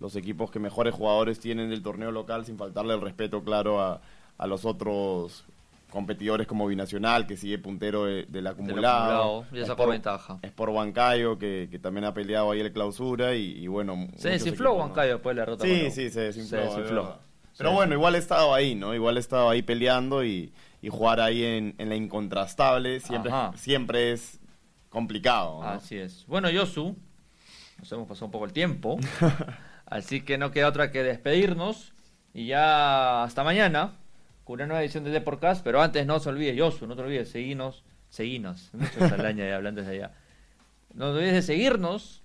los 0.00 0.16
equipos 0.16 0.50
que 0.50 0.58
mejores 0.58 0.94
jugadores 0.94 1.38
tienen 1.40 1.68
del 1.68 1.82
torneo 1.82 2.10
local, 2.10 2.46
sin 2.46 2.56
faltarle 2.56 2.94
el 2.94 3.02
respeto, 3.02 3.44
claro, 3.44 3.80
a, 3.82 4.00
a 4.38 4.46
los 4.46 4.64
otros 4.64 5.44
competidores 5.90 6.46
como 6.46 6.66
Binacional, 6.66 7.26
que 7.26 7.36
sigue 7.36 7.58
puntero 7.58 8.04
del 8.04 8.46
acumulado. 8.46 9.44
Y 9.52 9.60
esa 9.60 9.76
por 9.76 9.90
ventaja. 9.90 10.38
Es 10.42 10.52
por 10.52 10.70
Huancayo, 10.70 11.38
que, 11.38 11.68
que, 11.70 11.78
también 11.78 12.04
ha 12.04 12.14
peleado 12.14 12.50
ahí 12.50 12.60
el 12.60 12.72
clausura 12.72 13.34
y, 13.34 13.66
bueno... 13.66 14.08
Se 14.16 14.30
desinfló 14.30 14.74
Huancayo 14.74 15.14
después 15.14 15.34
de 15.34 15.40
la 15.40 15.46
derrota. 15.46 15.64
Sí, 15.64 15.90
sí, 15.90 16.10
se 16.10 16.20
desinfló. 16.22 17.18
Pero 17.56 17.72
bueno, 17.72 17.94
igual 17.94 18.14
he 18.14 18.18
estado 18.18 18.54
ahí, 18.54 18.74
¿no? 18.74 18.94
Igual 18.94 19.18
he 19.18 19.20
estado 19.20 19.50
ahí 19.50 19.60
peleando 19.60 20.24
y, 20.24 20.52
y 20.80 20.88
jugar 20.88 21.20
ahí 21.20 21.44
en, 21.44 21.74
en, 21.76 21.90
la 21.90 21.96
incontrastable 21.96 23.00
siempre, 23.00 23.32
siempre 23.56 24.12
es 24.12 24.40
complicado. 24.88 25.62
Así 25.62 25.98
es. 25.98 26.24
Bueno, 26.26 26.48
Yosu, 26.48 26.96
nos 27.78 27.92
hemos 27.92 28.08
pasado 28.08 28.26
un 28.26 28.32
poco 28.32 28.46
el 28.46 28.52
tiempo. 28.52 28.98
Así 29.86 30.22
que 30.22 30.38
no 30.38 30.52
queda 30.52 30.68
otra 30.68 30.90
que 30.90 31.02
despedirnos 31.02 31.92
y 32.32 32.46
ya 32.46 33.24
hasta 33.24 33.42
mañana 33.44 33.99
con 34.50 34.58
una 34.58 34.66
nueva 34.66 34.82
edición 34.82 35.04
de 35.04 35.10
Deportcast. 35.10 35.62
Pero 35.62 35.80
antes 35.80 36.04
no 36.06 36.18
se 36.18 36.28
olvide, 36.28 36.56
Yosu, 36.56 36.86
no 36.88 36.96
te 36.96 37.02
olvides, 37.02 37.30
seguinos, 37.30 37.84
seguinos. 38.08 38.70
Mucho 38.72 38.98
salaña 39.08 39.54
hablando 39.54 39.80
desde 39.80 39.94
allá. 39.94 40.12
No 40.92 41.12
te 41.12 41.18
olvides 41.18 41.34
de 41.34 41.42
seguirnos. 41.42 42.22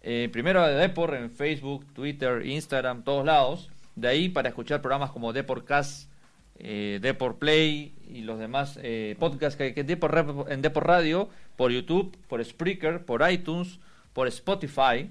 Eh, 0.00 0.28
primero 0.32 0.64
de 0.64 0.74
Deport 0.74 1.14
en 1.14 1.30
Facebook, 1.30 1.84
Twitter, 1.92 2.46
Instagram, 2.46 3.02
todos 3.02 3.26
lados. 3.26 3.70
De 3.96 4.06
ahí 4.06 4.28
para 4.28 4.50
escuchar 4.50 4.82
programas 4.82 5.10
como 5.10 5.32
Deportcast, 5.32 6.10
eh, 6.58 7.00
Deport 7.02 7.38
Play 7.38 7.94
y 8.08 8.22
los 8.22 8.38
demás 8.38 8.78
eh, 8.80 9.16
podcasts 9.18 9.56
que 9.56 9.64
hay 9.64 9.74
en 9.76 9.86
Deport 9.86 10.86
Radio, 10.86 11.28
por 11.56 11.72
YouTube, 11.72 12.16
por 12.28 12.44
Spreaker, 12.44 13.04
por 13.04 13.28
iTunes, 13.28 13.80
por 14.12 14.28
Spotify 14.28 15.10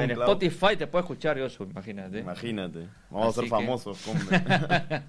en 0.00 0.10
Spotify 0.10 0.76
te 0.76 0.86
puede 0.86 1.02
escuchar 1.02 1.38
yo, 1.38 1.46
imagínate. 1.64 2.20
Imagínate. 2.20 2.88
Vamos 3.10 3.36
a 3.36 3.40
ser 3.40 3.48
famosos, 3.48 3.98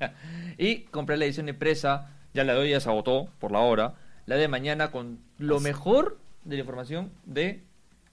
y 0.57 0.79
compré 0.83 1.17
la 1.17 1.25
edición 1.25 1.49
impresa, 1.49 2.11
ya 2.33 2.43
la 2.43 2.53
doy, 2.53 2.71
ya 2.71 2.79
se 2.79 2.89
agotó 2.89 3.29
por 3.39 3.51
la 3.51 3.59
hora. 3.59 3.95
La 4.25 4.35
de 4.35 4.47
mañana 4.47 4.91
con 4.91 5.19
lo 5.37 5.59
mejor 5.59 6.19
de 6.43 6.55
la 6.55 6.61
información 6.61 7.11
de, 7.25 7.63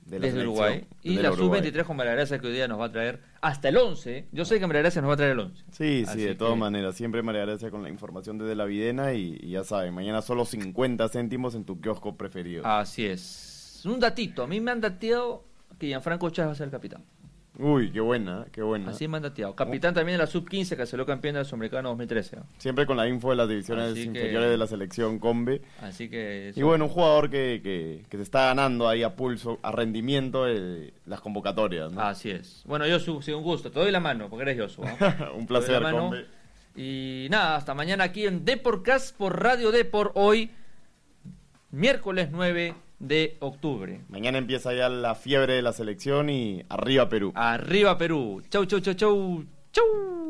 desde 0.06 0.42
Uruguay. 0.42 0.86
Y 1.02 1.16
la 1.16 1.32
sub-23 1.32 1.84
con 1.84 1.96
María 1.96 2.12
Gracia 2.12 2.38
que 2.38 2.46
hoy 2.46 2.52
día 2.52 2.68
nos 2.68 2.78
va 2.78 2.86
a 2.86 2.92
traer 2.92 3.20
hasta 3.40 3.68
el 3.68 3.76
11. 3.76 4.26
Yo 4.30 4.44
sé 4.44 4.60
que 4.60 4.66
María 4.66 4.82
Gracia 4.82 5.00
nos 5.00 5.10
va 5.10 5.14
a 5.14 5.16
traer 5.16 5.32
el 5.32 5.40
11. 5.40 5.64
Sí, 5.72 6.04
sí, 6.06 6.20
de 6.20 6.34
todas 6.34 6.56
maneras. 6.56 6.94
Siempre 6.94 7.22
María 7.22 7.44
Gracia 7.44 7.70
con 7.70 7.82
la 7.82 7.88
información 7.88 8.38
desde 8.38 8.54
la 8.54 8.64
Videna 8.64 9.12
y, 9.14 9.38
y 9.40 9.50
ya 9.50 9.64
saben, 9.64 9.94
mañana 9.94 10.22
solo 10.22 10.44
50 10.44 11.08
céntimos 11.08 11.54
en 11.54 11.64
tu 11.64 11.80
kiosco 11.80 12.16
preferido. 12.16 12.64
Así 12.64 13.06
es. 13.06 13.82
Un 13.84 13.98
datito, 14.00 14.44
a 14.44 14.46
mí 14.46 14.60
me 14.60 14.70
han 14.70 14.80
dateado 14.80 15.44
que 15.78 15.86
Gianfranco 15.86 16.30
Chávez 16.30 16.48
va 16.48 16.52
a 16.52 16.56
ser 16.56 16.66
el 16.66 16.70
capitán. 16.70 17.04
Uy, 17.56 17.92
qué 17.92 18.00
buena, 18.00 18.46
qué 18.50 18.62
buena. 18.62 18.90
Así 18.90 19.06
mandateado. 19.06 19.54
Capitán 19.54 19.94
también 19.94 20.18
de 20.18 20.24
la 20.24 20.26
sub-15 20.26 20.76
que 20.76 20.86
salió 20.86 21.06
campeón 21.06 21.36
del 21.36 21.44
Sudamericano 21.44 21.90
2013. 21.90 22.38
Siempre 22.58 22.84
con 22.84 22.96
la 22.96 23.06
info 23.06 23.30
de 23.30 23.36
las 23.36 23.48
divisiones 23.48 23.96
inferiores 23.96 24.50
de 24.50 24.58
la 24.58 24.66
selección 24.66 25.20
Combe. 25.20 25.62
Así 25.80 26.08
que... 26.08 26.52
Y 26.56 26.62
bueno, 26.62 26.86
un 26.86 26.90
jugador 26.90 27.30
que, 27.30 27.60
que, 28.08 28.16
se 28.16 28.22
está 28.22 28.46
ganando 28.46 28.88
ahí 28.88 29.04
a 29.04 29.14
pulso, 29.14 29.60
a 29.62 29.70
rendimiento 29.70 30.46
las 31.06 31.20
convocatorias. 31.20 31.92
Así 31.96 32.30
es. 32.30 32.62
Bueno, 32.66 32.88
yo 32.88 32.98
sí, 32.98 33.32
un 33.32 33.44
gusto. 33.44 33.70
Te 33.70 33.78
doy 33.78 33.92
la 33.92 34.00
mano 34.00 34.28
porque 34.28 34.50
eres 34.50 34.60
Josu. 34.60 34.82
un 35.36 35.46
placer, 35.46 35.80
Combe. 35.80 36.26
Y 36.74 37.28
nada, 37.30 37.54
hasta 37.54 37.72
mañana 37.72 38.02
aquí 38.02 38.26
en 38.26 38.44
Deporcast 38.44 39.16
por 39.16 39.40
Radio 39.40 39.70
Depor. 39.70 40.10
Hoy, 40.16 40.50
miércoles 41.70 42.30
9 42.32 42.74
de 42.98 43.36
octubre. 43.40 44.00
Mañana 44.08 44.38
empieza 44.38 44.74
ya 44.74 44.88
la 44.88 45.14
fiebre 45.14 45.54
de 45.54 45.62
la 45.62 45.72
selección 45.72 46.30
y 46.30 46.64
arriba 46.68 47.08
Perú. 47.08 47.32
Arriba 47.34 47.98
Perú. 47.98 48.42
Chau, 48.50 48.64
chau, 48.66 48.80
chau, 48.80 48.94
chau. 48.94 49.44
Chau. 49.72 50.23